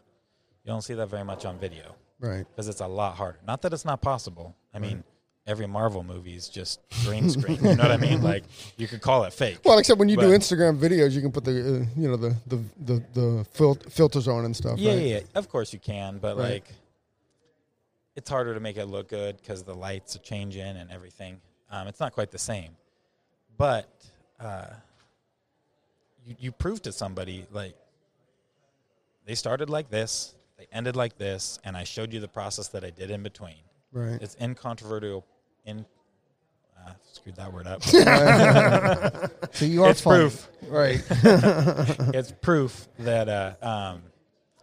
[0.64, 2.46] You don't see that very much on video Right.
[2.50, 3.38] because it's a lot harder.
[3.46, 4.54] Not that it's not possible.
[4.74, 5.04] I mean,
[5.46, 7.56] every Marvel movie is just green screen.
[7.56, 8.22] you know what I mean?
[8.32, 8.44] Like
[8.78, 9.58] you could call it fake.
[9.64, 12.34] Well, except when you do Instagram videos, you can put the uh, you know the
[12.46, 14.78] the the, the fil- filters on and stuff.
[14.78, 15.02] Yeah, right?
[15.02, 16.52] yeah, yeah, of course you can, but Right.
[16.52, 16.64] like
[18.20, 21.40] it's harder to make it look good because the lights are changing and everything.
[21.70, 22.76] Um, it's not quite the same,
[23.56, 23.88] but
[24.38, 24.66] uh,
[26.26, 27.74] you you prove to somebody like
[29.24, 32.84] they started like this, they ended like this, and I showed you the process that
[32.84, 33.62] I did in between.
[33.90, 34.20] Right.
[34.20, 35.24] It's incontrovertible.
[35.64, 35.86] In
[36.78, 37.82] uh, screwed that word up.
[39.54, 40.46] So you are It's proof.
[40.68, 41.02] Right.
[42.14, 44.02] it's proof that uh, um,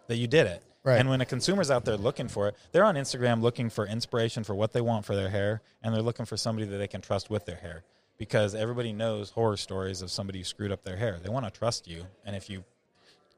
[0.06, 0.62] that you did it.
[0.84, 0.98] Right.
[1.00, 4.44] And when a consumer's out there looking for it, they're on Instagram looking for inspiration
[4.44, 7.00] for what they want for their hair, and they're looking for somebody that they can
[7.00, 7.84] trust with their hair.
[8.16, 11.18] Because everybody knows horror stories of somebody who screwed up their hair.
[11.22, 12.64] They want to trust you, and if you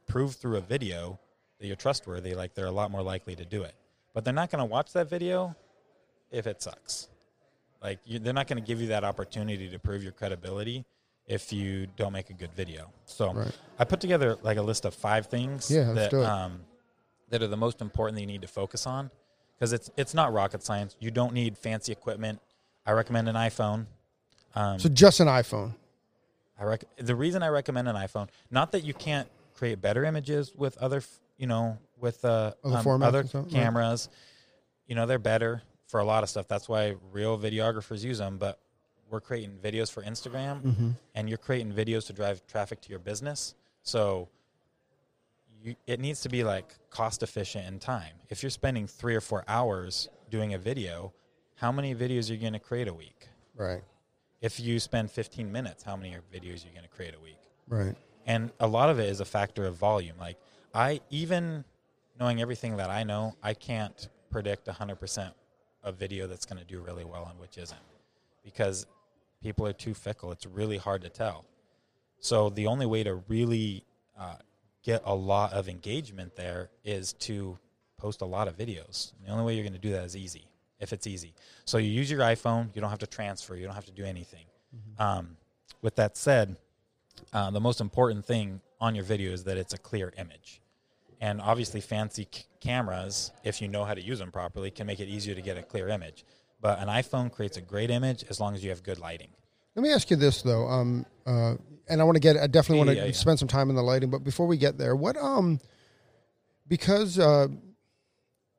[0.07, 1.19] prove through a video
[1.59, 3.75] that you're trustworthy, like they're a lot more likely to do it.
[4.15, 5.55] But they're not going to watch that video
[6.31, 7.09] if it sucks.
[7.83, 10.85] Like you, they're not going to give you that opportunity to prove your credibility
[11.27, 12.91] if you don't make a good video.
[13.05, 13.53] So Right.
[13.79, 16.27] I put together like a list of five things Yeah, let's that do it.
[16.27, 16.61] um,
[17.31, 19.11] that are the most important that you need to focus on
[19.57, 20.97] because it's it's not rocket science.
[21.01, 22.41] You don't need fancy equipment.
[22.87, 23.87] I recommend an iPhone.
[24.55, 25.75] Um, So just an iPhone.
[26.59, 30.53] I rec- the reason I recommend an iPhone, not that you can't create better images
[30.55, 31.03] with other,
[31.39, 33.53] you know, with uh, Other um, other stuff, right.
[33.53, 34.09] cameras.
[34.87, 36.49] You know, they're better for a lot of stuff.
[36.49, 38.39] That's why real videographers use them.
[38.39, 38.59] But
[39.11, 40.91] we're creating videos for Instagram, Mm-hmm.
[41.15, 43.55] and you're creating videos to drive traffic to your business.
[43.83, 44.29] So
[45.63, 48.13] you, it needs to be like cost efficient in time.
[48.29, 51.13] If you're spending three or four hours doing a video,
[51.57, 53.29] how many videos are you going to create a week?
[53.57, 53.83] Right.
[54.41, 57.39] If you spend 15 minutes, how many videos are you going to create a week?
[57.69, 57.95] Right.
[58.27, 60.17] And a lot of it is a factor of volume.
[60.19, 60.39] Like
[60.75, 61.65] I even
[62.19, 65.33] knowing everything that I know, I can't predict 100%
[65.83, 67.81] a video that's going to do really well and which isn't
[68.45, 68.87] because
[69.43, 70.31] people are too fickle.
[70.33, 71.45] It's really hard to tell.
[72.19, 73.85] So the only way to really
[74.19, 74.37] uh,
[74.83, 77.59] get a lot of engagement there is to
[77.97, 79.13] post a lot of videos.
[79.19, 80.47] And the only way you're going to do that is easy,
[80.79, 81.35] if it's easy.
[81.65, 82.75] So you use your iPhone.
[82.75, 83.57] You don't have to transfer.
[83.57, 84.47] You don't have to do anything.
[84.99, 85.37] Um,
[85.83, 86.57] with that said,
[87.33, 90.61] uh, the most important thing on your video is that it's a clear image.
[91.21, 95.01] And obviously, fancy c- cameras, if you know how to use them properly, can make
[95.01, 96.25] it easier to get a clear image.
[96.63, 99.29] But an iPhone creates a great image as long as you have good lighting.
[99.75, 101.55] Let me ask you this though, um, uh,
[101.89, 103.13] and I want to get, I definitely want to Yeah, yeah.
[103.13, 104.11] spend some time in the lighting.
[104.11, 105.61] But before we get there, what, um,
[106.69, 107.49] because, uh,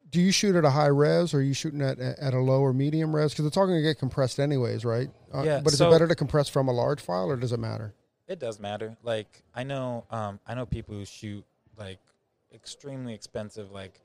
[0.10, 2.60] do you shoot at a high res or are you shooting at at a low
[2.62, 3.32] or medium res?
[3.32, 5.10] Because it's all going to get compressed anyways, right?
[5.34, 7.54] Uh, Yeah, But is so- it better to compress from a large file or does
[7.54, 7.94] it matter?
[8.28, 8.98] It does matter.
[9.04, 11.46] Like I know, um, I know people who shoot
[11.78, 12.00] like
[12.54, 14.02] extremely expensive, like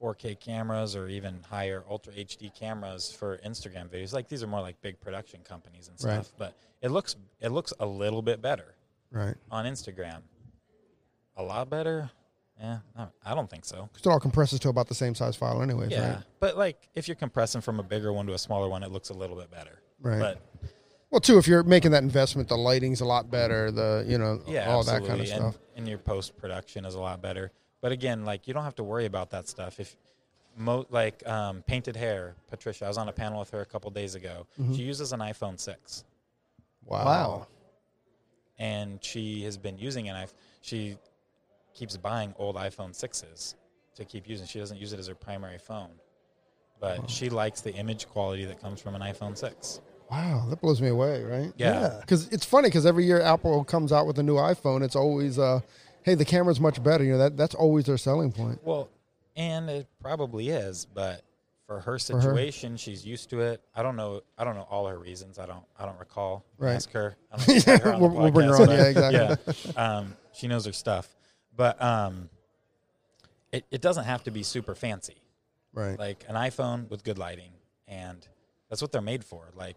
[0.00, 4.12] 4K cameras or even higher Ultra HD cameras for Instagram videos.
[4.12, 6.24] Like these are more like big production companies and Right.
[6.24, 6.32] stuff.
[6.38, 8.74] But it looks it looks a little bit better
[9.10, 9.34] Right.
[9.50, 10.22] on Instagram.
[11.36, 12.10] A lot better.
[12.58, 12.78] Yeah,
[13.24, 13.88] I- don't think so.
[13.92, 16.24] Because it all compresses to about the same size file anyways, Yeah, right?
[16.40, 19.10] but like if you're compressing from a bigger one to a smaller one, it looks
[19.10, 19.82] a little bit better.
[20.00, 20.18] Right.
[20.20, 20.42] But
[21.10, 23.70] Well, too, if you're making that investment, the lighting's a lot better.
[23.70, 25.06] The you know yeah, all absolutely.
[25.06, 25.62] that kind of and, stuff.
[25.76, 27.52] and your post production is a lot better.
[27.86, 29.78] But again, like you don't have to worry about that stuff.
[29.78, 29.94] If
[30.56, 33.88] mo- like um, painted hair, Patricia, I was on a panel with her a couple
[33.92, 34.48] days ago.
[34.60, 34.74] Mm-hmm.
[34.74, 36.02] She uses an iPhone six,
[36.84, 37.04] Wow.
[37.04, 37.46] Wow.
[38.58, 40.34] and she has been using an iPhone.
[40.62, 40.96] She
[41.74, 43.54] keeps buying old iPhone sixes
[43.94, 44.48] to keep using.
[44.48, 45.90] She doesn't use it as her primary phone,
[46.80, 49.80] but she likes the image quality that comes from an iPhone six.
[50.10, 51.52] Wow, that blows me away, right?
[51.56, 51.98] Yeah.
[52.00, 55.38] Because it's funny because every year Apple comes out with a new iPhone, it's always,
[55.38, 55.60] uh,
[56.06, 57.04] hey, the camera's much better.
[57.04, 58.60] You know that that's always their selling point.
[58.64, 58.88] Well,
[59.36, 61.20] and it probably is, but
[61.66, 61.98] for her her.
[61.98, 63.60] situation, she's used to it.
[63.74, 64.22] I don't know.
[64.38, 65.38] I don't know all her reasons.
[65.38, 65.64] I don't.
[65.78, 66.44] I don't recall.
[66.56, 66.74] Right.
[66.76, 67.16] Ask her.
[67.30, 68.70] I don't know if I've had her We'll- we'll bring her on.
[68.70, 69.54] Yeah, exactly.
[69.76, 69.82] Yeah.
[69.98, 71.08] Um, she knows her stuff,
[71.56, 72.30] but um,
[73.52, 75.16] it it doesn't have to be super fancy.
[75.74, 75.98] Right.
[75.98, 77.50] Like an iPhone with good lighting,
[77.86, 78.26] and
[78.70, 79.48] that's what they're made for.
[79.54, 79.76] Like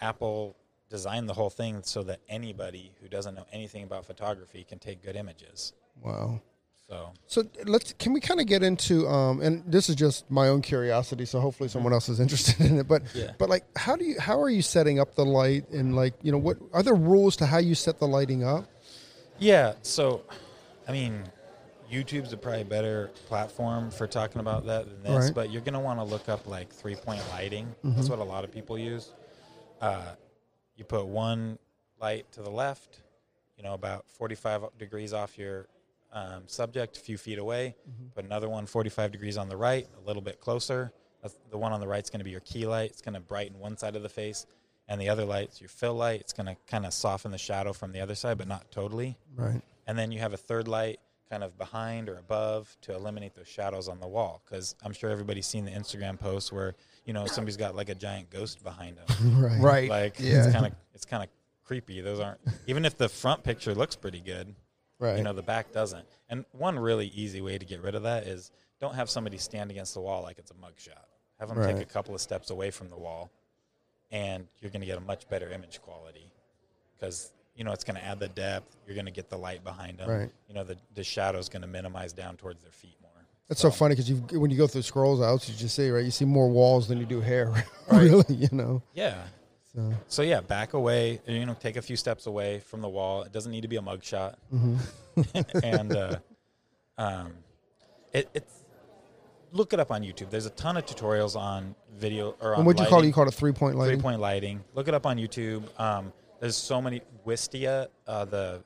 [0.00, 0.56] Apple
[0.90, 5.02] designed the whole thing so that anybody who doesn't know anything about photography can take
[5.02, 5.72] good images.
[6.02, 6.40] Wow.
[6.88, 10.48] So So let's can we kind of get into um and this is just my
[10.48, 13.30] own curiosity so hopefully someone else is interested in it but Yeah.
[13.38, 16.32] but like how do you how are you setting up the light and like you
[16.32, 18.64] know what are there rules to how you set the lighting up
[19.38, 20.22] Yeah, so
[20.88, 21.22] I mean,
[21.92, 25.34] YouTube's a probably better platform for talking about that than this, Right.
[25.34, 27.72] but you're gonna want to look up like three point lighting.
[27.84, 29.12] That's what a lot of people use.
[29.80, 30.02] Uh,
[30.80, 31.58] you put one
[32.00, 33.02] light to the left,
[33.56, 35.68] you know, about 45 degrees off your
[36.12, 37.76] um, subject, a few feet away.
[38.14, 40.92] Put another one 45 degrees on the right, a little bit closer.
[41.22, 42.90] That's the one on the right is going to be your key light.
[42.90, 44.46] It's going to brighten one side of the face,
[44.88, 46.20] and the other light's your fill light.
[46.20, 49.18] It's going to kind of soften the shadow from the other side, but not totally.
[49.36, 53.34] right And then you have a third light kind of behind or above to eliminate
[53.34, 54.40] those shadows on the wall.
[54.44, 57.94] Because I'm sure everybody's seen the Instagram posts where you know somebody's got like a
[57.94, 59.40] giant ghost behind them.
[59.42, 59.88] right Right.
[59.90, 60.44] like Yeah.
[60.44, 61.28] it's kind of it's kind of
[61.64, 62.00] creepy.
[62.00, 64.54] Those aren't even if the front picture looks pretty good,
[64.98, 66.06] right you know the back doesn't.
[66.28, 69.70] And one really easy way to get rid of that is don't have somebody stand
[69.70, 71.04] against the wall like it's a mugshot.
[71.38, 71.74] Have them Right.
[71.74, 73.30] take a couple of steps away from the wall,
[74.10, 76.30] and you're going to get a much better image quality
[76.98, 78.76] because you know it's going to add the depth.
[78.86, 80.08] You're going to get the light behind them.
[80.10, 80.30] Right.
[80.48, 82.99] You know the the shadow's going to minimize down towards their feet more.
[83.50, 86.04] That's so funny because you when you go through scrolls out you just see right
[86.04, 87.52] you see more walls than you do hair
[87.92, 89.16] really you know Yeah.
[89.74, 91.20] so So yeah, back away.
[91.26, 93.22] You know, take a few steps away from the wall.
[93.24, 94.36] It doesn't need to be a mugshot.
[95.64, 96.16] and uh,
[96.96, 97.32] um,
[98.12, 98.52] it, it's
[99.52, 100.30] look it up on YouTube.
[100.30, 102.58] There's a ton of tutorials on video or on.
[102.60, 104.62] and what'd you call it you call it three point lighting Three point lighting.
[104.74, 105.62] Look it up on YouTube.
[105.78, 108.62] Um, there's so many Wistia, uh, the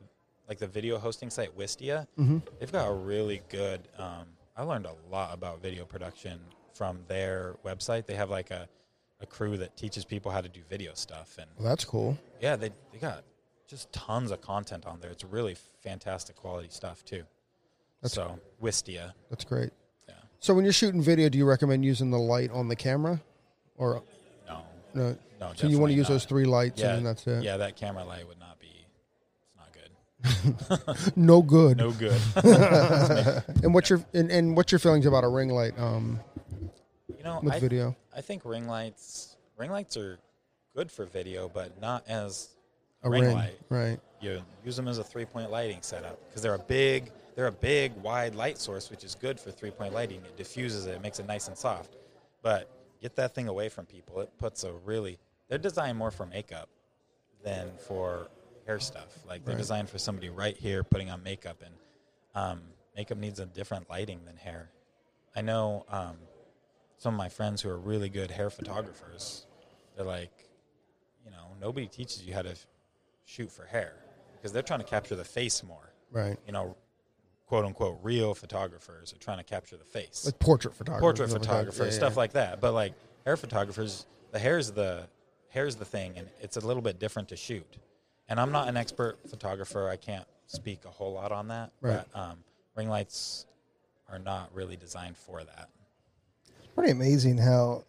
[0.49, 2.07] like the video hosting site Wistia.
[2.19, 2.39] Mm-hmm.
[2.61, 3.81] They've got a really good.
[3.99, 6.39] Um, I learned a lot about video production
[6.75, 8.07] from their website.
[8.07, 8.69] They have like a,
[9.21, 12.17] a crew that teaches people how to do video stuff, and well, that's cool.
[12.41, 13.25] Yeah, they they got
[13.67, 15.11] just tons of content on there.
[15.11, 17.25] It's really fantastic quality stuff too.
[18.03, 19.71] That's so Wistia, that's great.
[20.09, 23.21] Yeah, so when you're shooting video do you recommend using the light on the camera?
[23.77, 24.03] Or
[24.47, 24.63] no,
[24.95, 25.17] no?
[25.41, 25.53] No.
[25.57, 27.43] so you want to use those three lights Yeah, and that's it?
[27.43, 28.67] Yeah, that camera light would not be.
[28.67, 29.91] It's not good.
[31.17, 32.21] No good No good.
[33.63, 35.79] And what's your and, and what's your feelings about a ring light?
[35.79, 36.21] Um,
[37.09, 37.97] you know, with I, video.
[38.15, 40.19] I think ring lights ring lights are
[40.75, 42.51] good for video, but not as
[43.03, 43.59] A ring, ring, light.
[43.69, 44.01] right?
[44.21, 47.53] You use them as a three point lighting setup because they're a big they're a
[47.53, 50.19] big wide light source, which is good for three point lighting.
[50.25, 51.97] It diffuses it, it makes it nice and soft.
[52.43, 54.21] But get that thing away from people.
[54.21, 56.69] It puts a really they're designed more for makeup
[57.45, 58.29] than for
[58.67, 59.19] hair stuff.
[59.27, 59.61] Like they're Right.
[59.61, 61.75] designed for somebody right here putting on makeup, and
[62.35, 62.63] um,
[62.97, 64.71] makeup needs a different lighting than hair.
[65.37, 66.17] I know um,
[66.97, 69.47] some of my friends who are really good hair photographers.
[69.97, 70.33] They're like,
[71.25, 72.67] you know, nobody teaches you how to f-
[73.25, 73.95] shoot for hair
[74.35, 75.93] because they're trying to capture the face more.
[76.11, 76.37] Right.
[76.47, 76.77] You know,
[77.47, 81.01] quote unquote, real photographers are trying to capture the face Like portrait photography.
[81.01, 82.19] portrait like photographers, Yeah, stuff yeah.
[82.19, 82.61] like that.
[82.61, 85.07] But like hair photographers, the hair's the
[85.51, 87.77] hair's the thing, and it's a little bit different to shoot.
[88.29, 91.73] And I'm not an expert photographer; I can't speak a whole lot on that.
[91.81, 92.01] Right.
[92.13, 92.39] But um,
[92.77, 93.47] ring lights
[94.11, 95.69] are not really designed for that.
[96.59, 97.85] It's pretty amazing how,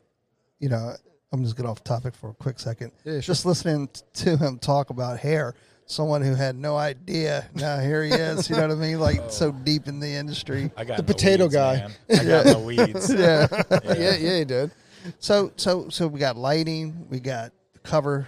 [0.59, 0.93] you know,
[1.31, 2.91] I'm just get off topic for a quick second.
[3.03, 3.21] Yeah, sure.
[3.21, 5.53] Just listening t- to him talk about hair,
[5.85, 7.47] someone who had no idea.
[7.53, 8.49] Now here he is.
[8.49, 8.99] You know what I mean?
[8.99, 10.71] Like so deep in the industry.
[10.77, 11.75] I got The in potato weeds, guy.
[11.75, 11.91] man.
[12.19, 13.13] I got the weeds.
[13.13, 13.47] Yeah.
[13.97, 14.71] yeah, yeah, he did.
[15.19, 17.05] So so so we got lighting.
[17.09, 17.51] We got
[17.83, 18.27] cover.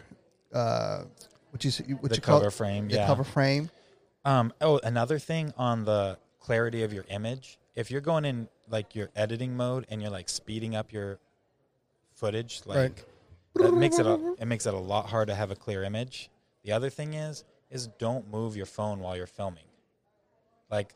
[0.54, 1.04] Uh,
[1.52, 3.06] what you say- what The you call cover frame, The yeah.
[3.08, 3.70] cover frame.
[4.26, 7.58] Um, oh, another thing on the clarity of your image.
[7.76, 11.20] If you're going in like your editing mode and you're like speeding up your
[12.14, 13.06] footage, like Right.
[13.56, 16.30] that makes it a, it makes it a lot harder to have a clear image.
[16.64, 19.66] The other thing is is don't move your phone while you're filming.
[20.72, 20.94] Like,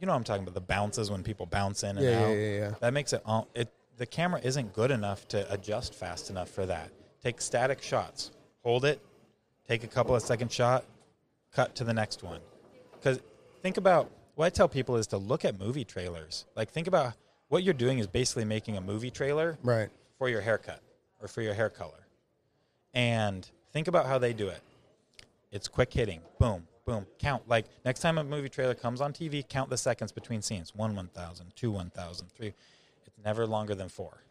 [0.00, 2.28] you know what I'm talking about the bounces when people bounce in and Yeah, out.
[2.30, 2.70] yeah, yeah, yeah.
[2.80, 6.66] That makes it all it the camera isn't good enough to adjust fast enough for
[6.66, 6.90] that.
[7.22, 8.30] Take static shots.
[8.62, 9.00] Hold it,
[9.68, 10.84] take a couple of second shot,
[11.52, 12.40] cut to the next one.
[13.02, 13.20] Cuz
[13.62, 16.44] think about what I tell people is to look at movie trailers.
[16.54, 17.14] Like think about
[17.48, 19.88] what you're doing is basically making a movie trailer Right.
[20.18, 20.80] for your haircut
[21.20, 22.06] or for your hair color.
[22.94, 24.60] And think about how they do it.
[25.50, 26.20] It's quick hitting.
[26.38, 27.06] Boom, boom.
[27.18, 27.48] Count.
[27.48, 30.74] Like next time a movie trailer comes on TV, count the seconds between scenes.
[30.74, 32.54] One 1,000, two 1,000, three.
[33.06, 34.22] It's never longer than four.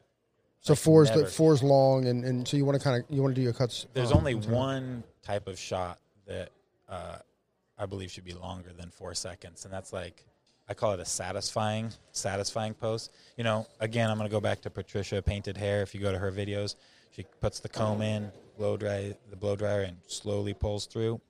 [0.65, 3.21] So Like, four's the four's long, and, and so you want to kind of you
[3.21, 3.85] want to do your cuts.
[3.93, 6.49] There's um, only one type of shot that
[6.89, 7.17] uh,
[7.77, 10.25] I believe should be longer than four seconds, and that's like
[10.67, 13.11] I call it a satisfying satisfying post.
[13.37, 15.83] You know, again, I'm going to go back to Patricia painted hair.
[15.83, 16.73] If you go to her videos,
[17.11, 21.21] she puts the comb in, blow dry the blow dryer, and slowly pulls through.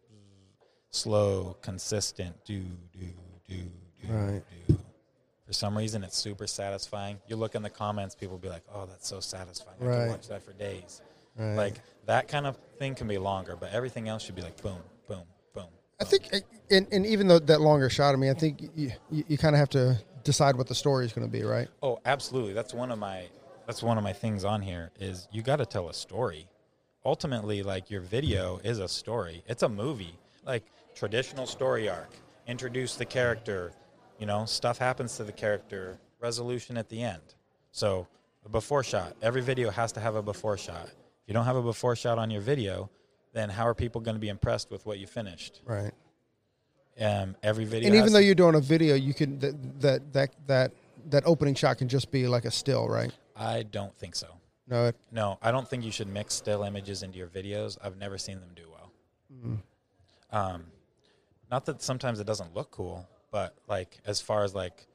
[0.92, 3.08] Slow, consistent, do do
[3.50, 3.58] do
[4.00, 4.44] do Right.
[4.66, 4.80] do.
[5.46, 7.20] For some reason, it's super satisfying.
[7.28, 9.78] You look in the comments, people be like, "Oh, that's so satisfying!
[9.82, 9.96] I Right.
[10.00, 11.02] can watch that for days."
[11.38, 11.56] Right.
[11.56, 11.76] Like
[12.08, 15.24] that kind of thing can be longer, but everything else should be like boom, boom,
[15.54, 15.66] boom.
[16.00, 16.10] I boom.
[16.10, 16.38] think, uh,
[16.72, 19.56] and, and even though that longer shot, I mean, I think you you, you kind
[19.56, 21.68] of have to decide what the story is going to be, right?
[21.84, 22.54] Oh, absolutely.
[22.54, 23.26] That's one of my
[23.68, 26.48] that's one of my things on here is you got to tell a story.
[27.06, 29.44] Ultimately, like your video is a story.
[29.48, 30.18] It's a movie.
[30.44, 30.64] Like
[30.96, 32.10] traditional story arc.
[32.48, 33.72] Introduce the character,
[34.20, 37.22] you know, stuff happens to the character, resolution at the end.
[37.72, 38.08] So,
[38.46, 39.16] a before shot.
[39.22, 40.86] Every video has to have a before shot.
[40.88, 42.90] If you don't have a before shot on your video,
[43.34, 45.62] then how are people going to be impressed with what you finished?
[45.66, 45.92] Right.
[47.00, 50.14] Um, every video And even though to- you're doing a video, you can that that
[50.14, 50.72] that that
[51.10, 53.12] that opening shot can just be like a still, right?
[53.36, 54.28] I don't think so.
[54.68, 57.78] No, it, No, I don't think you should mix still images into your videos.
[57.84, 59.60] I've never seen them do well.
[60.32, 60.66] Um,
[61.52, 64.88] not that sometimes it doesn't look cool, but like as far as like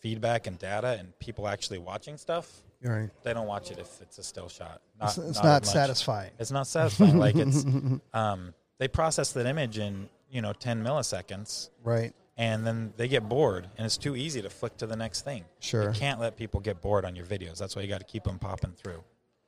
[0.00, 3.08] feedback and data and people actually watching stuff, right.
[3.22, 4.82] they don't watch it if it's a still shot.
[5.00, 6.30] Not, It's, it's not not satisfying.
[6.38, 7.16] It's not satisfying.
[7.26, 7.64] like it's
[8.12, 12.12] um, they process that image in you know ten milliseconds, Right.
[12.36, 15.46] and then they get bored, and it's too easy to flick to the next thing.
[15.60, 15.84] Sure.
[15.84, 17.56] You can't let people get bored on your videos.
[17.56, 19.02] That's why you got to keep them popping through.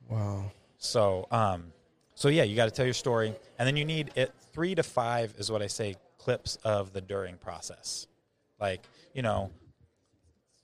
[0.09, 0.51] Wow.
[0.79, 1.65] So, um,
[2.15, 4.33] so yeah, you got to tell your story, and then you need it.
[4.55, 8.08] Three to five is what I say clips of the during process,
[8.61, 8.83] like
[9.15, 9.51] you know,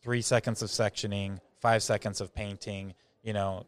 [0.02, 3.66] three seconds of sectioning, five seconds of painting, you know,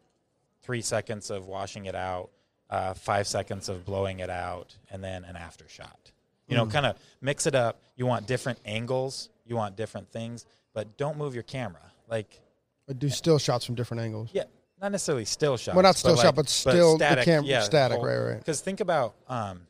[0.61, 2.29] three seconds of washing it out,
[2.69, 6.11] uh, five seconds of blowing it out, and then an after shot.
[6.47, 7.81] You know, kind of mix it up.
[7.97, 11.81] You want different angles, you want different things, but don't move your camera.
[12.07, 12.39] Like,
[12.85, 14.29] But do still shots from different angles.
[14.31, 14.43] yeah,
[14.81, 15.75] not necessarily still shots.
[15.75, 17.25] Well, not still like- shot, but still the static.
[17.25, 18.37] cam- yeah, static, right, right.
[18.39, 19.67] Because think about um,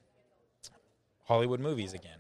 [1.26, 2.17] Hollywood movies again.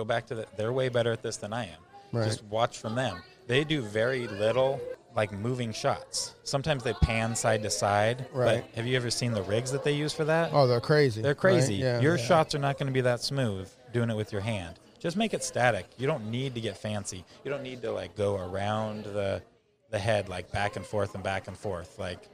[0.00, 1.78] Go back to the, they're way better at this than I am.
[2.10, 2.24] Right.
[2.24, 3.22] Just watch from them.
[3.48, 4.80] They do very little
[5.14, 6.36] like moving shots.
[6.42, 8.24] Sometimes they pan side to side.
[8.32, 8.64] Right.
[8.64, 10.52] But have you ever seen the rigs that they use for that?
[10.54, 11.20] Oh, they're crazy.
[11.20, 11.38] They're right?
[11.38, 11.74] crazy.
[11.74, 12.00] Yeah.
[12.00, 12.24] Your yeah.
[12.24, 14.80] shots are not going to be that smooth doing it with your hand.
[14.98, 15.84] Just make it static.
[15.98, 17.22] You don't need to get fancy.
[17.44, 19.42] You don't need to like go around the
[19.90, 21.98] the head like back and forth and back and forth.
[21.98, 22.26] Like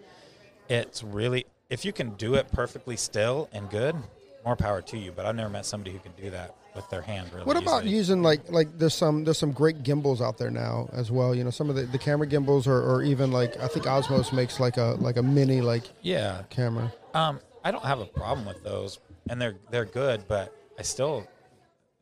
[0.69, 3.97] it's really if you can do it perfectly still and good,
[4.45, 5.11] more power to you.
[5.11, 7.31] But I've never met somebody who can do that with their hand.
[7.33, 7.97] Really What about easily.
[7.97, 11.35] using like like there's some there's some great gimbals out there now as well.
[11.35, 14.33] You know, some of the, the camera gimbals or, or even like I think Osmos
[14.33, 16.93] makes like a like a mini like Yeah, camera.
[17.15, 21.21] Um, I don't have a problem with those, and they're they're good, but I still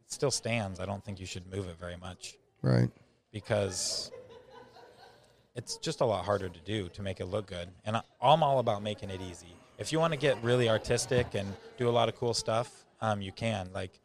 [0.04, 0.80] it still stands.
[0.80, 2.90] I don't think you should move it very much Right.
[3.32, 4.10] because
[5.54, 7.68] it's just a lot harder to do to make it look good.
[7.84, 9.54] And I, I'm all about making it easy.
[9.78, 13.20] If you want to get really artistic and do a lot of cool stuff, um,
[13.20, 13.70] you can.
[13.74, 13.98] Like,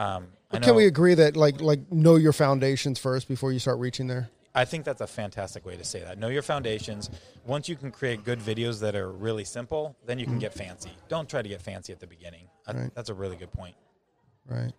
[0.00, 3.58] um, But know, can we agree that like like know your foundations first before you
[3.58, 4.30] start reaching there?
[4.54, 6.18] I think that's a fantastic way to say that.
[6.18, 7.08] Know your foundations.
[7.46, 10.90] Once you can create good videos that are really simple, then you can get fancy.
[11.08, 12.48] Don't try to get fancy at the beginning.
[12.66, 12.94] I- Right.
[12.96, 13.76] That's a really good point.
[14.48, 14.72] Right.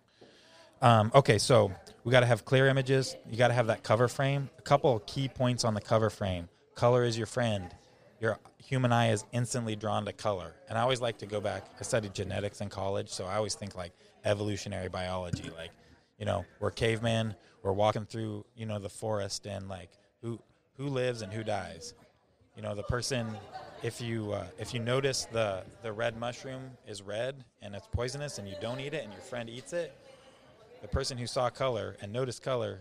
[0.82, 1.70] Um, okay, so
[2.04, 3.16] we got to have clear images.
[3.30, 4.50] You got to have that cover frame.
[4.58, 6.48] A couple of key points on the cover frame.
[6.74, 7.74] Color is your friend.
[8.20, 10.54] Your human eye is instantly drawn to color.
[10.68, 11.64] And I always like to go back.
[11.78, 13.92] I studied genetics in college, so I always think like
[14.24, 15.50] evolutionary biology.
[15.56, 15.70] Like,
[16.18, 17.34] you know, we're cavemen.
[17.62, 20.40] We're walking through, you know, the forest, and like who
[20.76, 21.94] who lives and who dies.
[22.56, 23.26] You know, the person.
[23.82, 28.38] If you uh, if you notice the the red mushroom is red and it's poisonous,
[28.38, 29.92] and you don't eat it, and your friend eats it,
[30.82, 32.80] the person who saw color and noticed color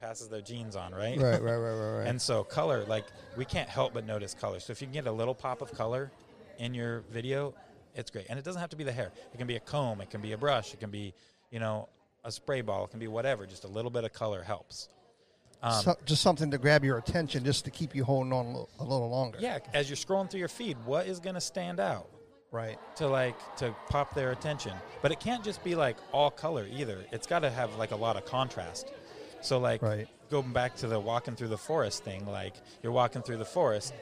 [0.00, 1.18] passes their genes on, right?
[1.18, 1.42] Right.
[1.42, 1.56] Right.
[1.56, 1.72] Right.
[1.72, 1.98] Right.
[1.98, 2.06] Right.
[2.06, 3.06] And so color, like
[3.36, 4.60] we can't help but notice color.
[4.60, 6.12] So if you can get a little pop of color
[6.58, 7.54] in your video,
[7.96, 8.26] it's great.
[8.28, 9.10] And it doesn't have to be the hair.
[9.32, 11.14] It can be a comb, it can be a brush, it can be,
[11.50, 11.88] you know,
[12.24, 13.46] a spray ball, it can be whatever.
[13.46, 14.88] Just a little bit of color helps.
[15.62, 18.48] Um, So- just something to grab your attention, just to keep you holding on a
[18.48, 19.38] little, a little longer.
[19.40, 22.08] yeah, as you're scrolling through your feed, what is going to stand out?
[22.52, 22.78] Right.
[22.96, 24.72] to like to pop their attention.
[25.02, 27.04] But it can't just be like all color either.
[27.12, 28.90] It's got to have like a lot of contrast.
[29.42, 30.08] So like Right.
[30.30, 33.92] going back to the walking through the forest thing, like you're walking through the forest,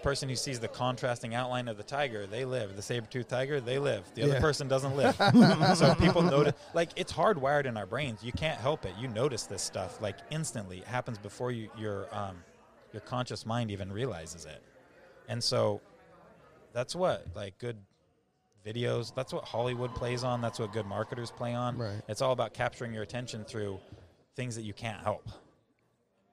[0.00, 2.74] person who sees the contrasting outline of the tiger, they live.
[2.76, 4.04] The saber-toothed tiger, they live.
[4.14, 4.40] The other Yeah.
[4.40, 5.14] person doesn't live.
[5.76, 8.22] so people notice like it's hardwired in our brains.
[8.24, 8.94] You can't help it.
[8.98, 10.78] You notice this stuff like instantly.
[10.78, 12.36] It happens before you your um
[12.92, 14.62] your conscious mind even realizes it.
[15.28, 15.80] And so
[16.72, 17.76] that's what like good
[18.66, 22.00] videos that's what hollywood plays on that's what good marketers play on Right.
[22.08, 23.80] it's all about capturing your attention through
[24.36, 25.26] things that you can't help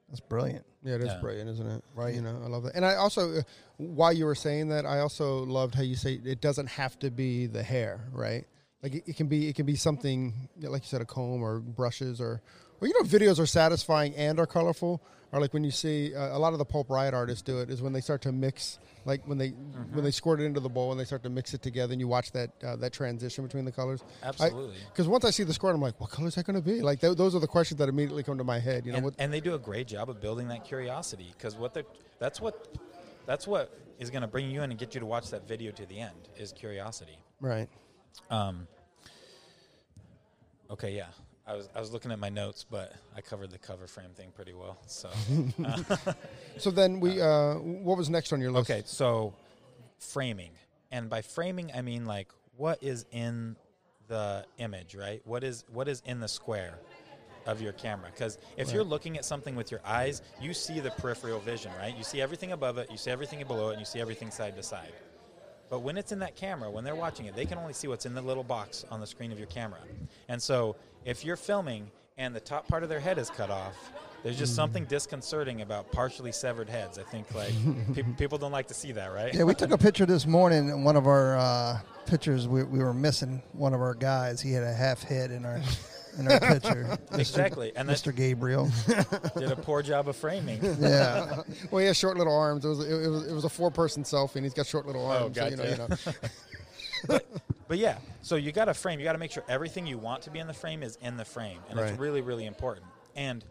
[0.09, 0.65] That's brilliant.
[0.83, 1.19] Yeah, it is Yeah.
[1.19, 1.83] brilliant, isn't it?
[1.95, 2.15] Right.
[2.15, 2.75] You know, I love that.
[2.75, 3.41] And I also, uh,
[3.77, 7.11] while you were saying that, I also loved how you say it doesn't have to
[7.11, 8.45] be the hair, right?
[8.83, 11.59] Like it, it can be, it can be something like you said, a comb or
[11.59, 12.41] brushes or,
[12.79, 15.01] or you know, videos are satisfying and are colorful.
[15.31, 17.69] Or like when you see uh, a lot of the pulp riot artists do it
[17.69, 20.69] is when they start to mix, like when they when they squirt it into the
[20.69, 23.43] bowl and they start to mix it together, and you watch that uh, that transition
[23.43, 24.03] between the colors.
[24.23, 24.77] Absolutely.
[24.89, 26.81] Because once I see the squirt, I'm like, what color is that going to be?
[26.81, 28.85] Like th- those are the questions that immediately come to my head.
[28.85, 31.57] You know, and, what, and they do a great job of building that curiosity because
[31.57, 31.83] what they're
[32.19, 32.77] that's what
[33.25, 35.71] that's what is going to bring you in and get you to watch that video
[35.71, 37.67] to the end is curiosity right?
[38.29, 38.67] um,
[40.69, 41.07] okay yeah
[41.47, 44.31] I was, I was looking at my notes, but I covered the cover frame thing
[44.35, 44.77] pretty well.
[44.85, 45.09] So,
[46.57, 48.69] So then we, uh, what was next on your list?
[48.69, 49.33] Okay, so
[49.97, 50.51] framing.
[50.91, 53.55] And by framing I mean like what is in
[54.07, 55.21] the image, right?
[55.25, 56.79] What is what is in the square
[57.45, 58.09] of your camera?
[58.17, 61.95] Cuz if you're looking at something with your eyes, you see the peripheral vision, right?
[61.95, 64.55] You see everything above it, you see everything below it, and you see everything side
[64.55, 64.93] to side.
[65.69, 68.05] But when it's in that camera, when they're watching it, they can only see what's
[68.05, 69.79] in the little box on the screen of your camera.
[70.29, 73.75] And so if you're filming and the top part of their head is cut off,
[74.23, 76.97] there's just something disconcerting about partially severed heads.
[76.97, 77.53] I think like
[77.93, 79.33] pe- people don't like to see that, right?
[79.33, 80.71] Yeah, we took a picture this morning.
[80.71, 84.41] and One of our uh, pictures, we, we were missing one of our guys.
[84.41, 85.61] He had a half head in our
[86.17, 86.97] in our picture.
[87.11, 87.19] Mr.
[87.19, 88.15] Exactly, and Mr.
[88.15, 88.69] Gabriel.
[89.37, 90.59] did a poor job of framing.
[90.79, 91.41] Yeah,
[91.71, 92.65] Well, he has short little arms.
[92.65, 95.05] It was it, was it was a four person selfie, and he's got short little
[95.05, 95.37] Oh, arms.
[95.37, 97.19] so, you know, you know.
[97.67, 98.97] But yeah, so you got to frame.
[98.99, 101.17] You got to make sure everything you want to be in the frame is in
[101.17, 101.89] the frame, and Right.
[101.89, 102.85] it's really, really important.
[103.15, 103.43] And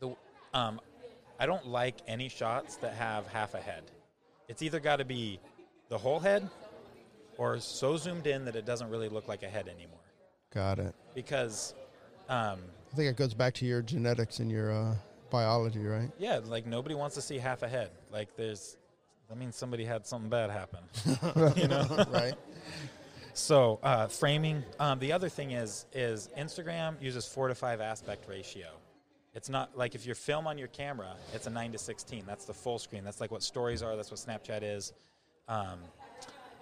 [0.00, 0.16] the,
[0.54, 0.80] um,
[1.38, 3.82] I don't like any shots that have half a head.
[4.48, 5.40] It's either got to be
[5.90, 6.48] the whole head,
[7.36, 9.98] or so zoomed in that it doesn't really look like a head anymore.
[10.54, 10.94] Got it.
[11.14, 11.74] Because,
[12.28, 12.58] um,
[12.92, 14.94] I think it goes back to your genetics and your uh,
[15.30, 16.10] biology, right?
[16.18, 17.90] yeah, like nobody wants to see half a head.
[18.12, 18.76] Like there's,
[19.28, 20.80] that means somebody had something bad happen.
[21.60, 22.04] you know.
[22.10, 22.34] right.
[23.34, 24.62] So uh, framing.
[24.78, 28.68] Um, the other thing is is Instagram uses four to five aspect ratio.
[29.34, 32.22] It's not like if you film on your camera, it's a nine to sixteen.
[32.26, 33.02] That's the full screen.
[33.02, 33.96] That's like what stories are.
[33.96, 34.92] That's what Snapchat is.
[35.48, 35.80] Um,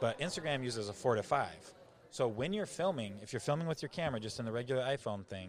[0.01, 1.73] but Instagram uses a four to five.
[2.13, 5.25] So when you're filming, if you're filming with your camera, just in the regular iPhone
[5.25, 5.49] thing,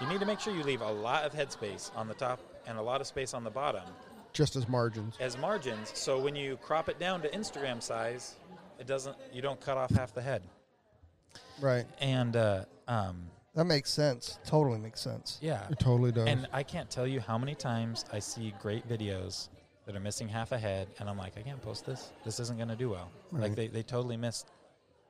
[0.00, 2.38] you need to make sure you leave a lot of headspace on the top
[2.68, 3.82] and a lot of space on the bottom
[4.32, 5.16] just as margins.
[5.18, 5.90] as margins.
[5.98, 8.36] So when you crop it down to Instagram size,
[8.78, 9.16] it doesn't.
[9.32, 10.42] You don't cut off half the head.
[11.60, 11.84] Right.
[12.00, 13.24] And uh, um,
[13.56, 14.38] That makes sense.
[14.46, 15.38] Totally makes sense.
[15.42, 16.28] yeah, It totally does.
[16.28, 19.48] And I can't tell you how many times I see great videos
[19.84, 22.12] that are missing half a head, and I'm like, I can't post this.
[22.24, 23.10] This isn't going to do well.
[23.32, 24.46] Like they, they totally missed,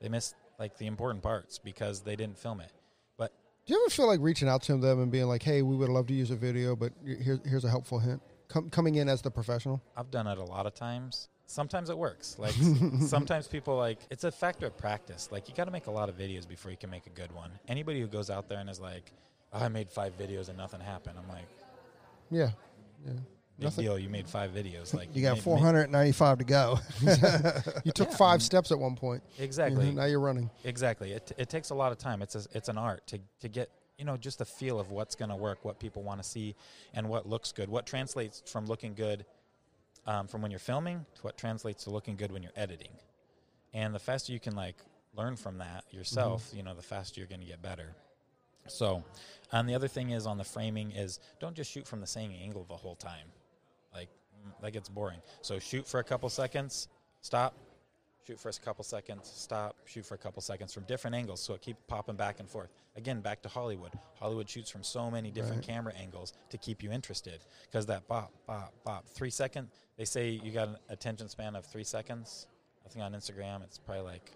[0.01, 2.72] they missed like the important parts because they didn't film it.
[3.16, 3.32] But
[3.66, 5.88] Do you ever feel like reaching out to them and being like, "Hey, we would
[5.88, 9.20] love to use a video, but here's here's a helpful hint." Com- coming in as
[9.20, 9.82] the professional.
[9.96, 11.28] I've done it a lot of times.
[11.46, 12.36] Sometimes it works.
[12.38, 12.54] Like
[13.06, 15.28] sometimes people like it's a factor of practice.
[15.30, 17.30] Like you got to make a lot of videos before you can make a good
[17.32, 17.50] one.
[17.68, 19.12] Anybody who goes out there and is like,
[19.52, 21.48] oh, "I made five videos and nothing happened," I'm like,
[22.30, 22.50] Yeah.
[23.06, 23.12] Yeah.
[23.59, 23.98] "Big Nothing- deal.
[23.98, 24.94] You made five videos.
[24.94, 26.78] Like You got made- 495 to go.
[27.84, 28.16] You took Yeah.
[28.16, 29.22] five steps at one point.
[29.38, 29.90] Exactly.
[29.94, 30.48] Now you're running.
[30.64, 31.12] Exactly.
[31.12, 32.22] It, it takes a lot of time.
[32.22, 35.14] It's a, it's an art to, to get you know just a feel of what's
[35.16, 36.54] going to work, what people want to see,
[36.94, 37.68] and what looks good.
[37.68, 39.24] What translates from looking good
[40.06, 42.92] um, from when you're filming to what translates to looking good when you're editing.
[43.74, 44.76] And the faster you can like
[45.16, 47.94] learn from that yourself, you know, the faster you're going to get better.
[48.68, 49.02] So,
[49.50, 52.30] and the other thing is on the framing is don't just shoot from the same
[52.42, 53.26] angle the whole time.
[54.45, 55.18] Like mm, that gets boring.
[55.43, 56.89] So shoot for a couple seconds,
[57.20, 57.55] stop,
[58.26, 61.55] shoot for a couple seconds, stop, shoot for a couple seconds from different angles so
[61.55, 62.68] it keeps popping back and forth.
[62.97, 63.93] Again, back to Hollywood.
[64.18, 68.32] Hollywood shoots from so many different camera angles to keep you interested because that bop,
[68.47, 72.47] bop, bop, three second, they say you got an attention span of three seconds.
[72.84, 74.32] I think on Instagram it's probably like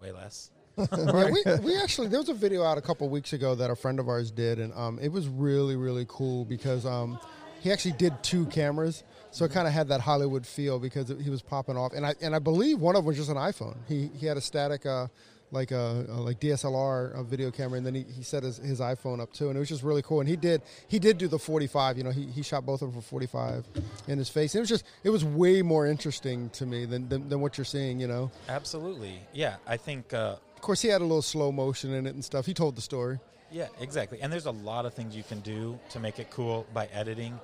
[0.00, 0.50] way less.
[0.78, 3.76] yeah, we, we actually there was a video out a couple weeks ago that a
[3.76, 7.18] friend of ours did, and um, it was really really cool because um,
[7.64, 11.18] he actually did two cameras, so it kind of had that Hollywood feel because it,
[11.18, 13.36] he was popping off, and I and I believe one of them was just an
[13.36, 13.76] iPhone.
[13.88, 14.86] He he had a static.
[14.86, 15.08] Uh,
[15.50, 18.80] like a, a like DSLR a video camera, and then he, he set his, his
[18.80, 20.18] iPhone up too, and it was just really cool.
[20.18, 21.96] And he did he did do the 45.
[21.96, 23.64] You know, he, he shot both of them for 45
[24.08, 24.54] in his face.
[24.54, 27.56] And it was just it was way more interesting to me than than, than what
[27.56, 28.00] you're seeing.
[28.00, 29.20] You know, Absolutely.
[29.32, 32.24] Yeah, I think uh, of course he had a little slow motion in it and
[32.24, 32.46] stuff.
[32.46, 33.20] He told the story.
[33.54, 34.20] Yeah, exactly.
[34.20, 37.38] And there's a lot of things you can do to make it cool by editing.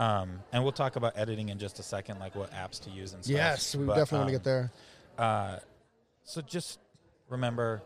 [0.00, 3.12] Um, and we'll talk about editing in just a second, like what apps to use
[3.12, 3.36] and stuff.
[3.36, 4.72] Yes, we But, definitely want um, to get there.
[5.18, 5.56] Uh,
[6.24, 6.78] so just
[7.28, 7.82] remember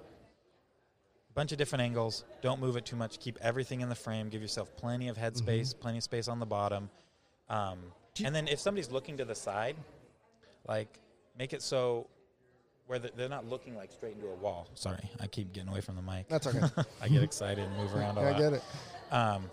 [1.28, 2.22] a bunch of different angles.
[2.40, 3.18] Don't move it too much.
[3.18, 4.28] Keep everything in the frame.
[4.28, 6.88] Give yourself plenty of head space, plenty of space on the bottom.
[7.48, 7.78] Um,
[8.24, 9.74] and then if somebody's looking to the side,
[10.68, 11.00] like
[11.36, 12.06] make it so
[12.86, 14.68] where they're they're not looking like straight into a wall.
[14.74, 16.28] Sorry, I keep getting away from the mic.
[16.28, 16.60] That's okay.
[17.02, 18.34] I get excited and move around a I lot.
[18.34, 18.62] I get it.
[19.10, 19.50] Um,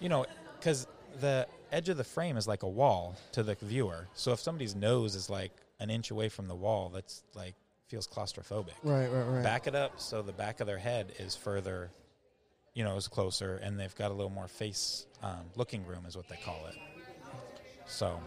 [0.00, 0.26] you know,
[0.58, 0.88] because
[1.20, 4.06] the edge of the frame is like a wall to the viewer.
[4.14, 7.54] So if somebody's nose is like an inch away from the wall, that's like
[7.88, 8.74] feels claustrophobic.
[8.82, 9.42] Right, right, right.
[9.42, 11.90] Back it up so the back of their head is further,
[12.74, 16.16] you know, is closer, and they've got a little more face um, looking room, is
[16.16, 16.76] what they call it.
[17.86, 18.20] So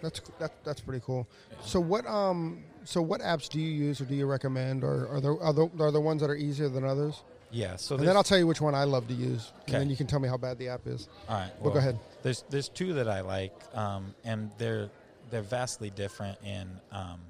[0.00, 1.28] That's that, that's pretty cool.
[1.62, 5.20] So what um so what apps do you use or do you recommend or are
[5.20, 7.22] there are there, are there ones that are easier than others?
[7.52, 9.74] yeah, so And then I'll tell you which one I love to use, Okay.
[9.74, 11.08] and then you can tell me how bad the app is.
[11.28, 11.50] All right.
[11.60, 11.98] Well, go ahead.
[12.22, 14.90] There's there's two that I like, um, and they're
[15.30, 17.20] they're vastly different in um,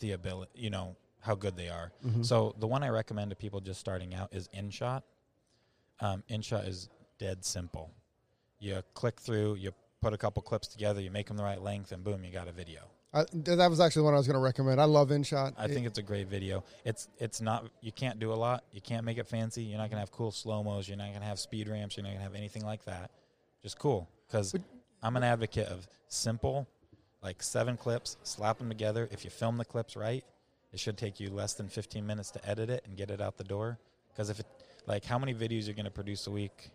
[0.00, 1.92] the ability, you know, how good they are.
[2.04, 2.22] Mm-hmm.
[2.22, 5.02] So the one I recommend to people just starting out is InShot.
[6.00, 6.88] Um, InShot is
[7.18, 7.90] dead simple.
[8.58, 11.92] You click through, you put a couple clips together, you make them the right length,
[11.92, 12.80] and boom, you got a video.
[13.12, 14.80] I, that was actually one I was going to recommend.
[14.80, 15.54] I love InShot.
[15.58, 16.62] I think it's a great video.
[16.84, 18.64] It's it's not you can't do a lot.
[18.72, 19.64] You can't make it fancy.
[19.64, 20.88] You're not gonna have cool slow mos.
[20.88, 21.96] You're not gonna have speed ramps.
[21.96, 23.10] You're not gonna have anything like that.
[23.62, 24.08] Just cool.
[24.30, 24.54] Because
[25.02, 26.68] I'm an advocate of simple,
[27.22, 28.16] like seven clips.
[28.22, 29.08] Slap them together.
[29.10, 30.24] If you film the clips right,
[30.72, 33.36] it should take you less than 15 minutes to edit it and get it out
[33.36, 33.78] the door.
[34.12, 34.46] Because if it
[34.86, 36.70] like how many videos you're gonna produce a week?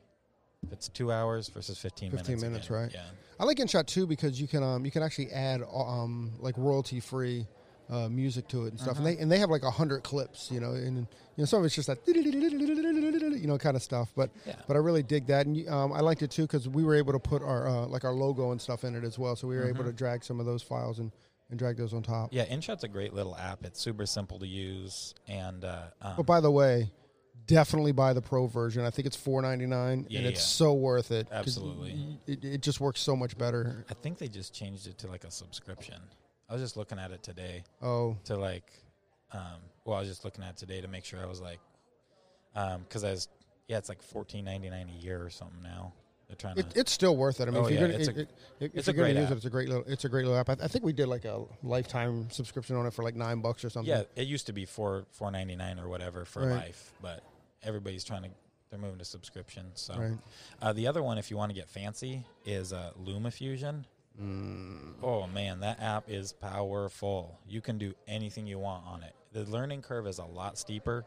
[0.65, 2.43] If it's two hours versus 15, 15 minutes.
[2.43, 2.81] minutes, again.
[2.81, 2.91] right?
[2.93, 3.03] Yeah.
[3.39, 6.99] I like InShot too because you can um you can actually add um like royalty
[6.99, 7.45] free.
[7.87, 10.49] Uh, music to it and stuff, and they and they have like a hundred clips,
[10.51, 11.05] you know, and you
[11.37, 14.11] know some of it's just that you know kind of stuff.
[14.15, 14.55] But Yeah.
[14.67, 17.13] but I really dig that, and um, I liked it too because we were able
[17.13, 19.55] to put our uh, like our logo and stuff in it as well, so we
[19.55, 21.11] were able to drag some of those files and,
[21.51, 22.29] and drag those on top.
[22.31, 23.63] Yeah, InShot's a great little app.
[23.63, 26.91] It's super simple to use, and uh, um, But by the way,
[27.45, 28.83] definitely buy the pro version.
[28.83, 30.45] I think it's four ninety nine, Yeah, and it's yeah.
[30.67, 31.27] so worth it.
[31.31, 32.17] Absolutely.
[32.25, 33.85] it, it just works so much better.
[33.91, 36.01] I think they just changed it to like a subscription.
[36.49, 38.71] I was just looking at it today Oh, to like,
[39.31, 41.59] um, well, I was just looking at it today to make sure I was like,
[42.53, 43.27] because I was,
[43.67, 45.93] yeah, it's like fourteen ninety nine a year or something now.
[46.27, 46.79] They're trying it, to.
[46.79, 47.47] it's still worth it.
[47.47, 48.29] I mean, Oh, if you're yeah, gonna, it's it, a- it,
[48.59, 49.31] if it's you're a gonna great use app.
[49.31, 50.49] it, it's a great little, it's a great little app.
[50.49, 53.63] I, I think we did like a lifetime subscription on it for like nine bucks
[53.65, 53.89] or something.
[53.93, 56.51] yeah, it used to be four four ninety nine or whatever for Right.
[56.51, 57.23] life, but
[57.63, 58.29] everybody's trying to.
[58.71, 59.67] They're moving to subscription.
[59.75, 60.17] So Right.
[60.61, 63.85] uh, the other one, if you want to get fancy, is uh, LumaFusion.
[64.21, 67.39] Oh man, that app is powerful.
[67.47, 69.13] You can do anything you want on it.
[69.33, 71.05] The learning curve is a lot steeper,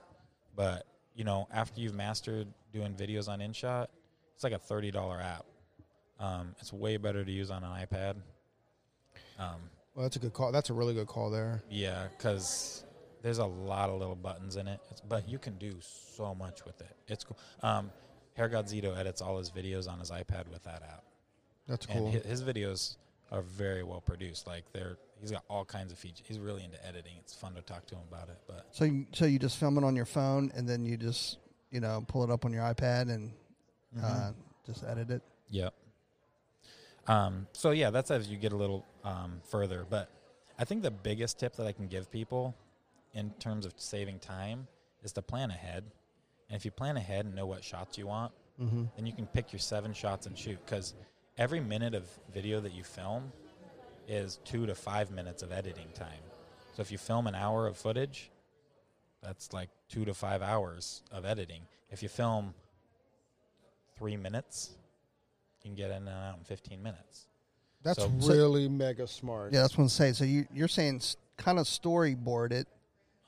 [0.54, 0.84] but
[1.14, 3.86] you know, after you've mastered doing videos on InShot,
[4.34, 5.44] it's like a thirty dollar app.
[6.20, 8.16] Um, it's way better to use on an iPad.
[9.38, 9.56] Um,
[9.94, 10.52] Well, that's a good call.
[10.52, 11.62] That's a really good call there.
[11.70, 12.84] yeah, because
[13.22, 16.64] there's a lot of little buttons in it, it's, but you can do so much
[16.64, 16.94] with it.
[17.08, 17.38] It's cool.
[17.62, 17.90] Um,
[18.34, 21.02] Hair God Zito edits all his videos on his iPad with that app.
[21.68, 22.10] That's and cool.
[22.10, 22.96] his videos
[23.30, 24.46] are very well produced.
[24.46, 26.24] Like they're he's got all kinds of features.
[26.26, 27.12] He's really into editing.
[27.18, 28.38] It's fun to talk to him about it.
[28.46, 31.38] But So you, so you just film it on your phone and then you just
[31.70, 33.32] you know pull it up on your iPad and
[33.96, 34.04] Mm-hmm.
[34.04, 34.30] uh,
[34.66, 35.22] just edit it.
[35.48, 35.72] yep.
[37.06, 39.86] Um, so yeah, that's as you get a little um, further.
[39.88, 40.10] But
[40.58, 42.54] I think the biggest tip that I can give people
[43.14, 44.66] in terms of saving time
[45.02, 45.84] is to plan ahead.
[46.50, 48.84] And if you plan ahead and know what shots you want, Mm-hmm.
[48.96, 50.58] then you can pick your seven shots and shoot.
[50.66, 50.92] Because
[51.38, 53.32] every minute of video that you film
[54.08, 56.20] is two to five minutes of editing time.
[56.74, 58.30] So if you film an hour of footage,
[59.22, 61.62] that's like two to five hours of editing.
[61.90, 62.54] If you film
[63.96, 64.70] three minutes,
[65.62, 67.26] you can get in and out in 15 minutes.
[67.82, 69.52] That's So- really mega smart.
[69.52, 70.14] Yeah, that's what I'm saying.
[70.14, 71.00] So you you're saying
[71.36, 72.66] kind of storyboard it,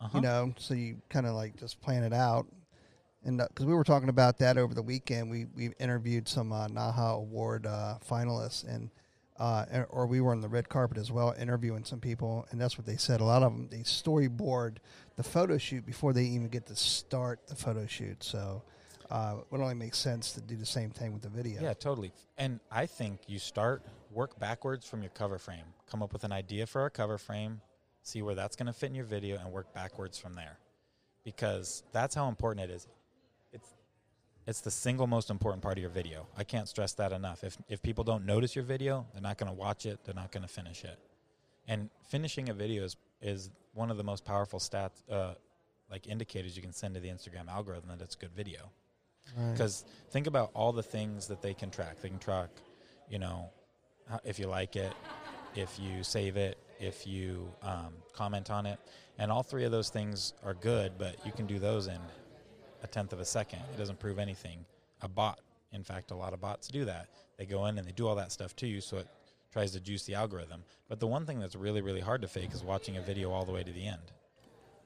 [0.01, 0.11] Uh-huh.
[0.19, 2.47] you know, so you kind of like just plan it out.
[3.25, 6.69] And because we were talking about that over the weekend, we we interviewed some uh,
[6.69, 8.91] NAHA Award uh, finalists, and
[9.39, 12.79] uh, or we were on the red carpet as well, interviewing some people, and that's
[12.79, 13.21] what they said.
[13.21, 14.77] A lot of them they storyboard
[15.17, 18.23] the photo shoot before they even get to start the photo shoot.
[18.25, 18.63] So
[19.11, 21.61] uh, it would only make sense to do the same thing with the video.
[21.63, 22.13] Yeah, totally.
[22.39, 25.65] And I think you start work backwards from your cover frame.
[25.91, 27.61] Come up with an idea for a cover frame,
[28.03, 30.59] see where that's going to fit in your video, and work backwards from there.
[31.25, 32.87] Because that's how important it is.
[34.51, 36.27] It's the single most important part of your video.
[36.37, 37.45] I can't stress that enough.
[37.45, 40.01] If if people don't notice your video, they're not going to watch it.
[40.05, 40.99] They're not going to finish it.
[41.69, 45.35] And finishing a video is is one of the most powerful stats, uh,
[45.89, 48.73] like indicators you can send to the Instagram algorithm that it's a good video.
[49.37, 49.53] Right.
[49.53, 52.03] Because think about all the things that they can track.
[52.03, 52.51] They can track,
[53.09, 53.51] you know,
[54.25, 54.93] if you like it,
[55.55, 58.81] if you save it, if you um, comment on it,
[59.17, 60.99] and all three of those things are good.
[60.99, 62.01] But you can do those in
[62.83, 63.61] a tenth of a second.
[63.73, 64.65] It doesn't prove anything.
[65.03, 65.41] A bot,
[65.73, 67.09] in fact, a lot of bots do that.
[67.39, 69.09] They go in and they do all that stuff to you, so it
[69.53, 70.63] tries to juice the algorithm.
[70.89, 73.45] But the one thing that's really, really hard to fake is watching a video all
[73.45, 74.13] the way to the end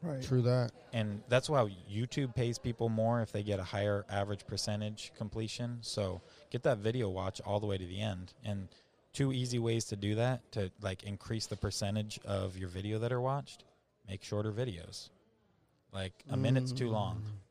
[0.05, 0.23] right.
[0.23, 0.73] True that.
[0.93, 5.79] and that's why YouTube pays people more if they get a higher average percentage completion.
[5.81, 6.21] So
[6.51, 8.33] get that video watch all the way to the end.
[8.45, 8.69] And
[9.13, 13.13] two easy ways to do that to like increase the percentage of your video that
[13.13, 13.65] are watched,
[14.09, 15.09] make shorter videos.
[15.93, 17.17] Like a minute's too long.
[17.17, 17.44] Mm.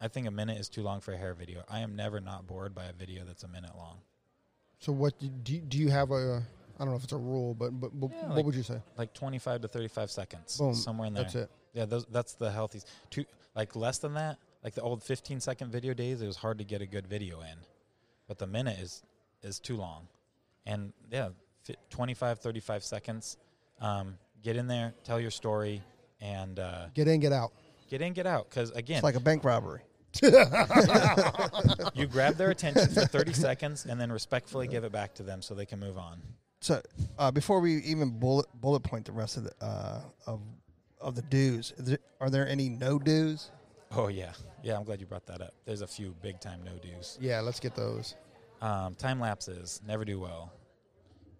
[0.00, 1.62] I think a minute is too long for a hair video.
[1.68, 3.98] I am never not bored by a video that's a minute long.
[4.78, 6.42] So what do do you, do you have a?
[6.78, 8.62] I don't know if it's a rule, but but, but Yeah, what like- would you
[8.62, 8.80] say?
[8.96, 10.56] Like 25 to 35 seconds.
[10.56, 10.74] Boom.
[10.74, 11.24] Somewhere in there.
[11.24, 11.50] That's it.
[11.74, 12.80] Yeah, those, that's the healthy.
[13.10, 13.24] Two,
[13.54, 16.64] like less than that, like the old 15 second video days, it was hard to
[16.64, 17.58] get a good video in.
[18.28, 19.02] But the minute is
[19.42, 20.06] is too long.
[20.66, 21.30] And yeah,
[21.64, 23.36] fi 25, 35 seconds.
[23.80, 25.82] Um, get in there, tell your story,
[26.20, 27.52] and uh, Get in, get out.
[27.90, 28.48] get in, get out.
[28.48, 29.80] Because again, It's like a bank robbery.
[31.94, 35.42] You grab their attention for 30 seconds and then respectfully give it back to them
[35.42, 36.20] so they can move on.
[36.60, 36.82] So
[37.18, 40.40] uh, before we even bullet bullet point the rest of the uh, of
[41.00, 43.50] of the dues, is there, are there any no dues?
[43.92, 44.32] Oh, yeah.
[44.62, 45.54] Yeah, I'm glad you brought that up.
[45.64, 47.18] There's a few big time no dos.
[47.20, 48.14] Yeah, let's get those.
[48.60, 50.52] Um, time lapses never do well.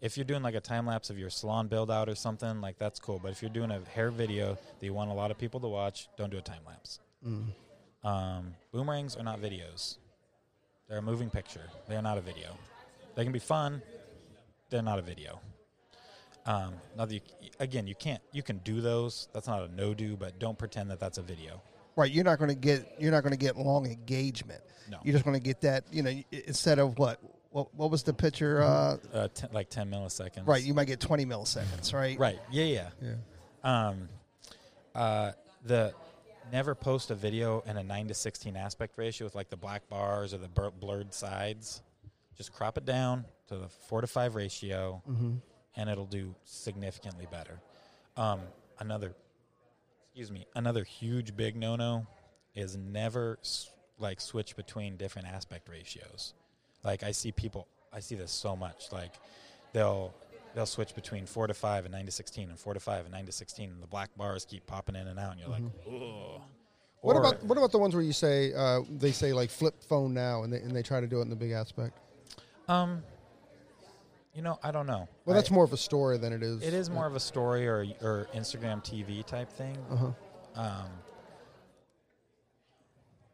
[0.01, 2.79] If you're doing like a time lapse of your salon build out or something, like
[2.79, 3.19] that's cool.
[3.21, 5.69] But if you're doing a hair video that you want a lot of people to
[5.69, 7.01] watch, don't do a time lapse.
[7.27, 7.47] Mm.
[8.09, 9.99] Um, boomerangs are not videos.
[10.89, 11.65] They're a moving picture.
[11.89, 12.57] They're not a video.
[13.15, 13.83] They can be fun.
[14.71, 15.41] They're not a video.
[16.47, 17.21] Um, now you,
[17.61, 18.23] again, you can't.
[18.33, 19.29] You can do those.
[19.35, 21.61] That's not a no do, but don't pretend that that's a video.
[21.97, 24.63] Right, you're not going to get you're not going to get long engagement.
[24.91, 24.99] No.
[25.05, 28.15] You're just going to get that you know instead of what what, what was the
[28.15, 28.63] picture?
[28.63, 30.47] Uh, Uh, t- like ten milliseconds.
[30.47, 31.93] right, you might get 20 milliseconds.
[31.93, 32.39] Right, Right.
[32.51, 32.65] Yeah.
[32.65, 32.89] Yeah.
[33.03, 33.89] Yeah.
[33.89, 34.09] Um,
[34.95, 35.33] uh,
[35.65, 35.93] the
[36.53, 39.89] never post a video in a nine to sixteen aspect ratio with like the black
[39.89, 41.83] bars or the bur- blurred sides.
[42.37, 45.03] Just crop it down to the four to five ratio,
[45.77, 47.61] and it'll do significantly better.
[48.17, 48.41] Um,
[48.79, 49.15] another,
[50.07, 52.07] excuse me, another huge big no no
[52.55, 56.35] is never s- like switch between different aspect ratios.
[56.85, 58.93] Like I see people, I see this so much.
[58.93, 59.15] Like
[59.73, 60.15] they'll
[60.55, 63.13] they'll switch between four to five and nine to sixteen, and four to five and
[63.13, 65.63] nine to sixteen, and the black bars keep popping in and out, and you're like,
[65.87, 66.41] ugh.
[67.01, 69.83] What Or- about what about the ones where you say uh, they say like flip
[69.85, 71.97] phone now and they and they try to do it in the big aspect?
[72.67, 73.03] Um,
[74.35, 75.09] You know, I don't know.
[75.25, 76.63] Well, that's I- more of a story than it is.
[76.63, 79.77] It is more of a story or or Instagram TV type thing.
[79.91, 80.07] Uh-huh.
[80.57, 80.89] Um,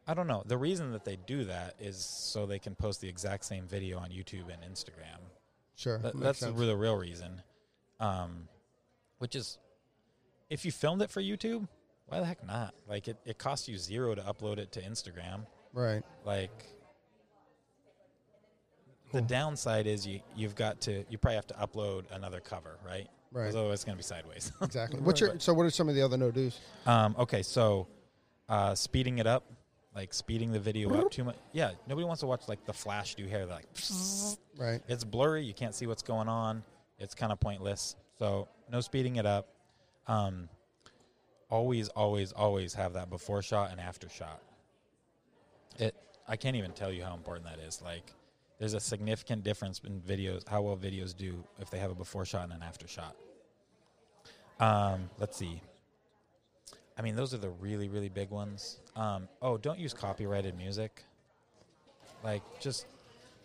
[0.07, 0.43] I don't know.
[0.45, 3.97] The reason that they do that is so they can post the exact same video
[3.97, 5.17] on YouTube and Instagram.
[5.75, 5.97] Sure.
[5.99, 6.57] That, that's sense.
[6.57, 7.41] the real reason.
[7.99, 8.47] Um,
[9.19, 9.57] which is,
[10.49, 11.67] if you filmed it for YouTube,
[12.07, 12.73] why the heck not?
[12.87, 15.45] Like it, it costs you zero to upload it to Instagram.
[15.73, 16.03] right.
[16.23, 16.51] Like
[19.11, 23.07] the downside is you you've got to you probably have to upload another cover, right?
[23.31, 23.49] Right.
[23.49, 24.51] otherwise it's gonna be sideways.
[24.61, 24.99] Exactly.
[25.01, 25.53] What's your so?
[25.53, 26.59] What are some of the other no dos?
[26.85, 27.87] Um, okay, so
[28.49, 29.43] uh, speeding it up,
[29.95, 31.37] like speeding the video up too much.
[31.53, 33.45] Yeah, nobody wants to watch like the flash do hair.
[33.45, 33.65] Like
[34.57, 34.81] Right.
[34.87, 36.63] it's blurry, you can't see what's going on.
[36.99, 37.95] It's kind of pointless.
[38.19, 39.47] So no speeding it up.
[40.07, 40.49] Um,
[41.49, 44.41] always, always, always have that before shot and after shot.
[45.79, 45.95] It.
[46.27, 47.81] I can't even tell you how important that is.
[47.83, 48.11] Like,
[48.59, 52.25] there's a significant difference in videos, how well videos do if they have a before
[52.25, 53.15] shot and an after shot.
[54.59, 55.61] Um, let's see.
[56.97, 58.79] I mean, those are the really, really big ones.
[58.95, 61.03] Um, oh, don't use copyrighted music.
[62.23, 62.85] Like, just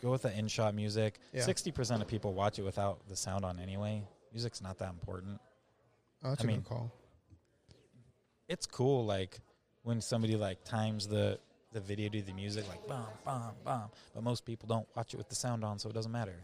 [0.03, 1.19] go with the InShot music.
[1.33, 1.43] Yeah.
[1.43, 4.03] Sixty percent of people watch it without the sound on anyway.
[4.33, 5.41] Music's not that important.
[6.23, 6.93] Oh, that's I a mean- good call.
[8.49, 9.39] It's cool, like
[9.83, 11.39] when somebody like times the
[11.73, 13.85] the video to the music, like bum bum bum.
[14.15, 16.35] But most people don't watch it with the sound on, so it doesn't matter.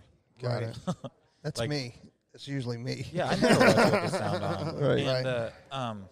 [0.41, 0.63] Got Right.
[0.65, 0.77] it.
[1.43, 1.95] That's Like- me.
[2.35, 3.07] It's usually me.
[3.15, 4.79] Yeah, I never watch it with the sound on.
[4.81, 4.99] Right.
[4.99, 6.05] And uh, um,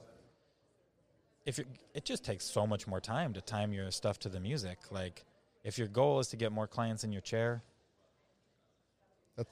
[1.46, 1.64] if you
[1.94, 4.78] it just takes so much more time to time your stuff to the music.
[4.90, 5.24] Like,
[5.62, 7.62] if your goal is to get more clients in your chair,
[9.36, 9.50] That's,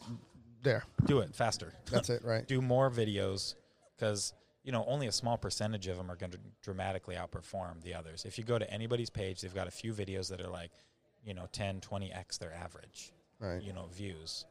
[0.62, 0.84] there.
[1.06, 1.72] do it faster.
[1.90, 2.22] That's it.
[2.24, 2.46] Right.
[2.56, 3.54] do more videos
[3.96, 4.32] because
[4.64, 8.24] you know only a small percentage of them are going to dramatically outperform the others
[8.24, 10.70] if you go to anybody's page they've got a few videos that are like
[11.24, 13.60] you know 10 20x their average Right.
[13.60, 14.44] you know views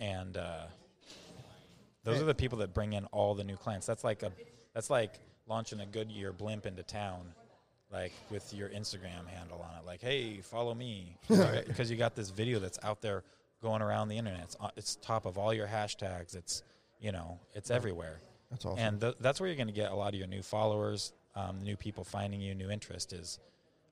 [0.00, 0.64] and uh,
[2.02, 4.32] those are the people that bring in all the new clients that's like a
[4.74, 7.20] that's like launching a goodyear blimp into town
[7.92, 12.30] like with your instagram handle on it like hey follow me because you got this
[12.30, 13.22] video that's out there
[13.62, 16.62] going around the internet it's, uh, it's top of all your hashtags it's
[17.00, 18.20] you know it's everywhere
[18.50, 18.78] That's awesome.
[18.78, 21.60] and th- that's where you're going to get a lot of your new followers, um,
[21.62, 23.38] new people finding you, new interest is.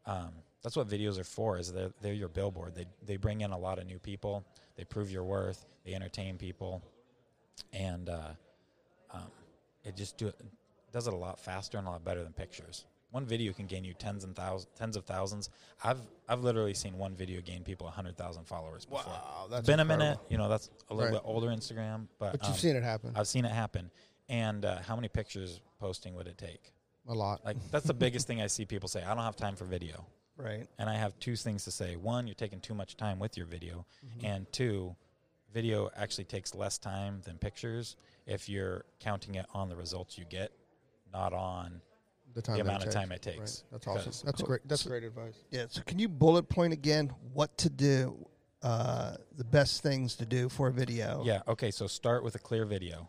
[0.06, 0.30] Um,
[0.62, 1.58] that's what videos are for.
[1.58, 2.74] Is they're they're your billboard.
[2.74, 4.44] They they bring in a lot of new people.
[4.76, 5.66] They prove your worth.
[5.84, 6.82] They entertain people,
[7.72, 8.28] and uh,
[9.12, 9.30] um,
[9.84, 10.36] it just do it
[10.92, 12.84] does it a lot faster and a lot better than pictures.
[13.10, 15.50] One video can gain you tens and thousands, tens of thousands.
[15.84, 19.12] I've I've literally seen one video gain people hundred thousand followers before.
[19.12, 20.18] Wow, that's it's been a minute.
[20.30, 21.22] You know, that's a little Right.
[21.22, 23.90] bit older Instagram, but But you've um, seen it happen I've seen it happen.
[24.28, 26.72] And uh, how many pictures posting would it take?
[27.08, 27.44] a lot.
[27.44, 29.02] Like that's the biggest thing I see people say.
[29.02, 30.06] I don't have time for video.
[30.38, 30.66] Right.
[30.78, 31.96] And I have two things to say.
[31.96, 34.26] One, you're taking too much time with your video, Mm-hmm.
[34.26, 34.94] and two,
[35.52, 40.24] video actually takes less time than pictures if you're counting it on the results you
[40.24, 40.52] get,
[41.12, 41.80] not on
[42.34, 43.38] the time the that amount of time it takes.
[43.38, 43.62] Right.
[43.72, 44.12] That's awesome.
[44.26, 44.46] That's Cool.
[44.46, 44.60] great.
[44.68, 45.34] That's So- great advice.
[45.50, 45.66] Yeah.
[45.68, 48.28] So can you bullet point again what to do?
[48.62, 51.22] Uh, the best things to do for a video.
[51.24, 51.42] Yeah.
[51.48, 51.70] Okay.
[51.72, 53.08] So start with a clear video.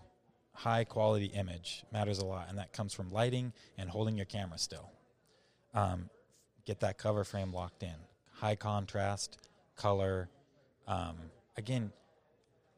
[0.55, 4.57] High quality image matters a lot, and that comes from lighting and holding your camera
[4.57, 4.91] still.
[5.73, 6.09] Um,
[6.65, 7.95] get that cover frame locked in.
[8.33, 9.37] High contrast,
[9.75, 10.29] color.
[10.87, 11.17] Um,
[11.55, 11.91] again,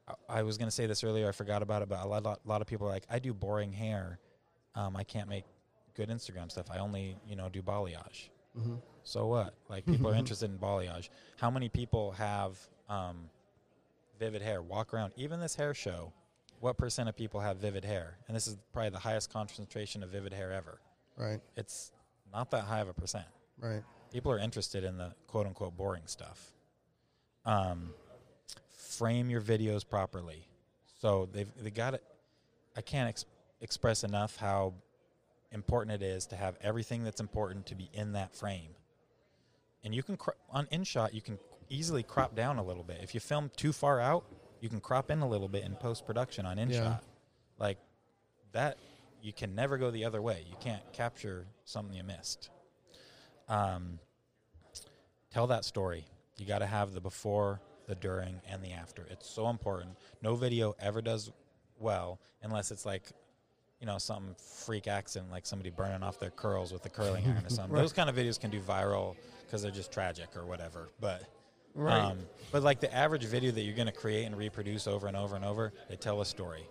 [0.08, 1.28] I, I was going to say this earlier.
[1.28, 3.34] I forgot about it, but a lot, lot, lot of people are like, I do
[3.34, 4.20] boring hair.
[4.76, 5.46] Um, I can't make
[5.96, 6.68] good Instagram stuff.
[6.72, 8.30] I only, you know, do balayage.
[8.58, 8.76] Mm-hmm.
[9.04, 9.54] So what?
[9.70, 11.10] Like people are interested in balayage.
[11.40, 12.58] How many people have
[12.90, 13.30] um,
[14.20, 14.62] vivid hair?
[14.62, 15.14] Walk around.
[15.16, 16.12] Even this hair show,
[16.60, 18.18] what percent of people have vivid hair?
[18.28, 20.80] And this is probably the highest concentration of vivid hair ever.
[21.18, 21.40] Right.
[21.56, 21.92] It's
[22.34, 23.26] not that high of a percent.
[23.60, 23.84] Right.
[24.12, 26.52] People are interested in the quote unquote boring stuff.
[27.46, 27.94] Um,
[28.70, 30.48] frame your videos properly.
[31.00, 32.04] So they've they got it.
[32.76, 33.26] I can't ex-
[33.62, 34.74] express enough how
[35.52, 38.72] important it is to have everything that's important to be in that frame.
[39.84, 41.38] And you can cro- on InShot you can
[41.70, 43.00] easily crop down a little bit.
[43.02, 44.26] If you film too far out,
[44.62, 46.72] you can crop in a little bit in post production on InShot.
[46.72, 46.98] Yeah.
[47.58, 47.78] Like
[48.52, 48.78] that,
[49.22, 50.46] you can never go the other way.
[50.48, 52.50] You can't capture something you missed.
[53.48, 54.00] Um,
[55.32, 56.06] tell that story.
[56.38, 59.06] You got to have the before, the during, and the after.
[59.10, 59.92] It's so important.
[60.22, 61.32] No video ever does
[61.80, 63.04] well unless it's like,
[63.80, 67.46] you know, some freak accident, like somebody burning off their curls with a curling iron
[67.46, 67.76] or something.
[67.76, 69.16] Those kind of videos can do viral
[69.46, 70.90] because they're just tragic or whatever.
[71.00, 71.24] But
[71.78, 72.00] Right.
[72.00, 72.20] um,
[72.54, 75.36] but like the average video that you're going to create and reproduce over and over
[75.36, 76.64] and over, they tell a story.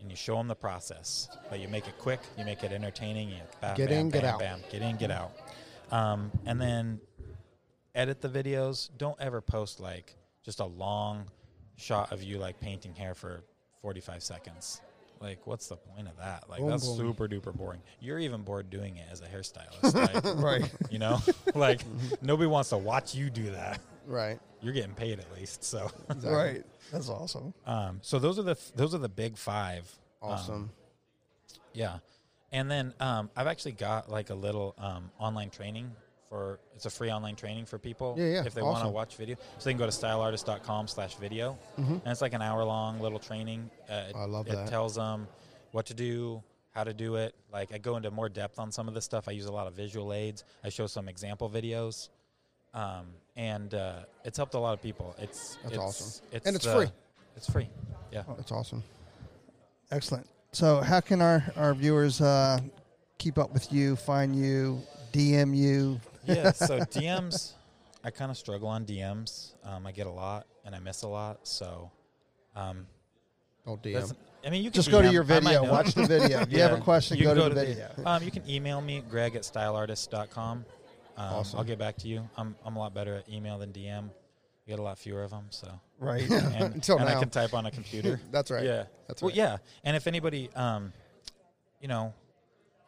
[0.00, 3.28] And you show them the process, but you make it quick, you make it entertaining.
[3.28, 4.40] You bam, Get bam, in, get bam, out.
[4.40, 5.30] Bam, get in, get out.
[5.92, 7.00] Um, and then
[7.94, 8.90] edit the videos.
[8.98, 11.26] Don't ever post like just a long,
[11.76, 13.44] shot of you like painting hair for
[13.80, 14.80] 45 seconds.
[15.20, 16.48] Like, what's the point of that?
[16.48, 16.96] Like, Boom, that's boom.
[16.96, 17.80] super duper boring.
[18.00, 19.94] You're even bored doing it as a hairstylist.
[19.94, 20.72] Like, Right.
[20.90, 21.18] you know,
[21.54, 21.80] like
[22.22, 23.80] nobody wants to watch you do that.
[24.06, 24.38] Right.
[24.62, 25.64] You're getting paid at least.
[25.64, 25.90] So.
[26.24, 26.64] Right.
[26.92, 27.52] That's awesome.
[27.66, 29.90] um, so those are the those are the big five.
[30.22, 30.70] Um, Awesome.
[31.74, 31.98] Yeah,
[32.50, 35.92] and then um, I've actually got like a little um, online training
[36.28, 38.14] for it's a free online training for people.
[38.18, 41.14] Yeah, yeah, If they want to watch video, so they can go to styleartist.com slash
[41.16, 41.58] video.
[41.76, 43.70] and it's like an hour long little training.
[43.88, 44.18] Uh, it, Mm-hmm.
[44.18, 44.68] I love it that.
[44.68, 45.26] tells them
[45.72, 47.34] what to do, how to do it.
[47.52, 49.28] Like I go into more depth on some of this stuff.
[49.28, 50.44] I use a lot of visual aids.
[50.62, 52.08] I show some example videos.
[52.74, 53.06] Um,
[53.36, 55.14] and uh, it's helped a lot of people.
[55.18, 56.26] It's That's it's, awesome.
[56.32, 56.88] It's, And it's uh, free.
[57.36, 57.68] It's free.
[58.12, 58.24] Yeah.
[58.36, 58.82] That's awesome.
[59.90, 60.26] Excellent.
[60.52, 62.58] So, how can our, our viewers uh,
[63.18, 64.80] keep up with you, find you,
[65.12, 66.00] DM you?
[66.28, 66.52] Yeah.
[66.52, 67.52] So DMs,
[68.04, 69.54] I kind of struggle on DMs.
[69.64, 71.46] Um, I get a lot and I miss a lot.
[71.46, 71.90] So,
[72.54, 72.86] um,
[73.66, 74.14] Don't DM.
[74.46, 76.40] I mean, you can Just go to your video, watch the video.
[76.40, 77.88] If you have a question, You go can to the video.
[78.06, 80.58] um, you can email me, Greg at styleartist.com.
[80.58, 80.64] Um,
[81.34, 81.58] Awesome.
[81.58, 82.28] I'll get back to you.
[82.36, 84.04] I'm, I'm a lot better at email than DM.
[84.66, 85.46] We get a lot fewer of them.
[85.50, 85.68] So,
[85.98, 86.22] Right.
[86.30, 88.20] and, Until and I can type on a computer.
[88.30, 88.62] That's right.
[88.64, 88.84] Yeah.
[89.08, 89.26] That's right.
[89.28, 89.56] well, yeah.
[89.82, 90.92] And if anybody, um,
[91.80, 92.14] you know,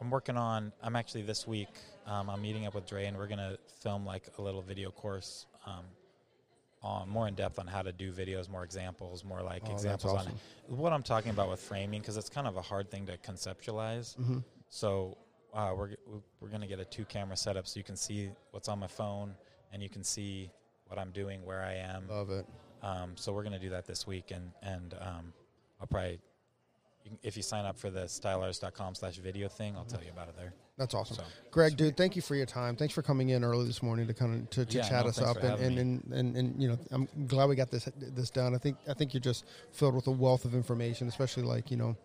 [0.00, 0.72] I'm working on.
[0.82, 1.68] I'm actually this week.
[2.06, 5.46] Um, I'm meeting up with Dre, and we're gonna film like a little video course,
[5.66, 5.84] um,
[6.82, 10.14] on more in depth on how to do videos, more examples, more like Oh, examples
[10.14, 10.32] awesome.
[10.70, 13.18] on what I'm talking about with framing, because it's kind of a hard thing to
[13.18, 14.16] conceptualize.
[14.16, 14.38] Mm-hmm.
[14.70, 15.18] So
[15.52, 15.90] uh, we're
[16.40, 19.34] we're gonna get a two camera setup so you can see what's on my phone
[19.72, 20.50] and you can see
[20.86, 22.08] what I'm doing, where I am.
[22.08, 22.46] Love it.
[22.82, 25.32] Um, so we're going to do that this week, and and um,
[25.80, 26.18] I'll probably,
[27.22, 30.36] if you sign up for the styleartist.com slash video thing, I'll tell you about it
[30.36, 30.52] there.
[30.78, 31.16] That's awesome.
[31.16, 32.74] So, Greg, dude, thank you for your time.
[32.74, 35.10] Thanks for coming in early this morning to kind of to, to Yeah, chat no,
[35.10, 38.30] us up and and, and, and and you know I'm glad we got this this
[38.30, 38.54] done.
[38.54, 41.76] I think I think you're just filled with a wealth of information, especially like you
[41.76, 41.96] know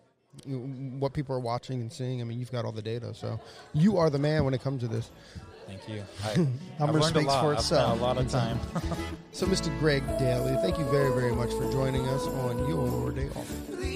[0.44, 2.20] what people are watching and seeing.
[2.20, 3.40] I mean, you've got all the data, so
[3.72, 5.10] you are the man when it comes to this.
[5.66, 6.04] thank you.
[6.24, 7.40] I, I've Number speaks lot.
[7.40, 7.98] for I've itself.
[7.98, 8.60] a lot of time.
[9.32, 9.76] So, Mr.
[9.78, 13.95] Greg Daly, thank you very very much for joining us on your day off.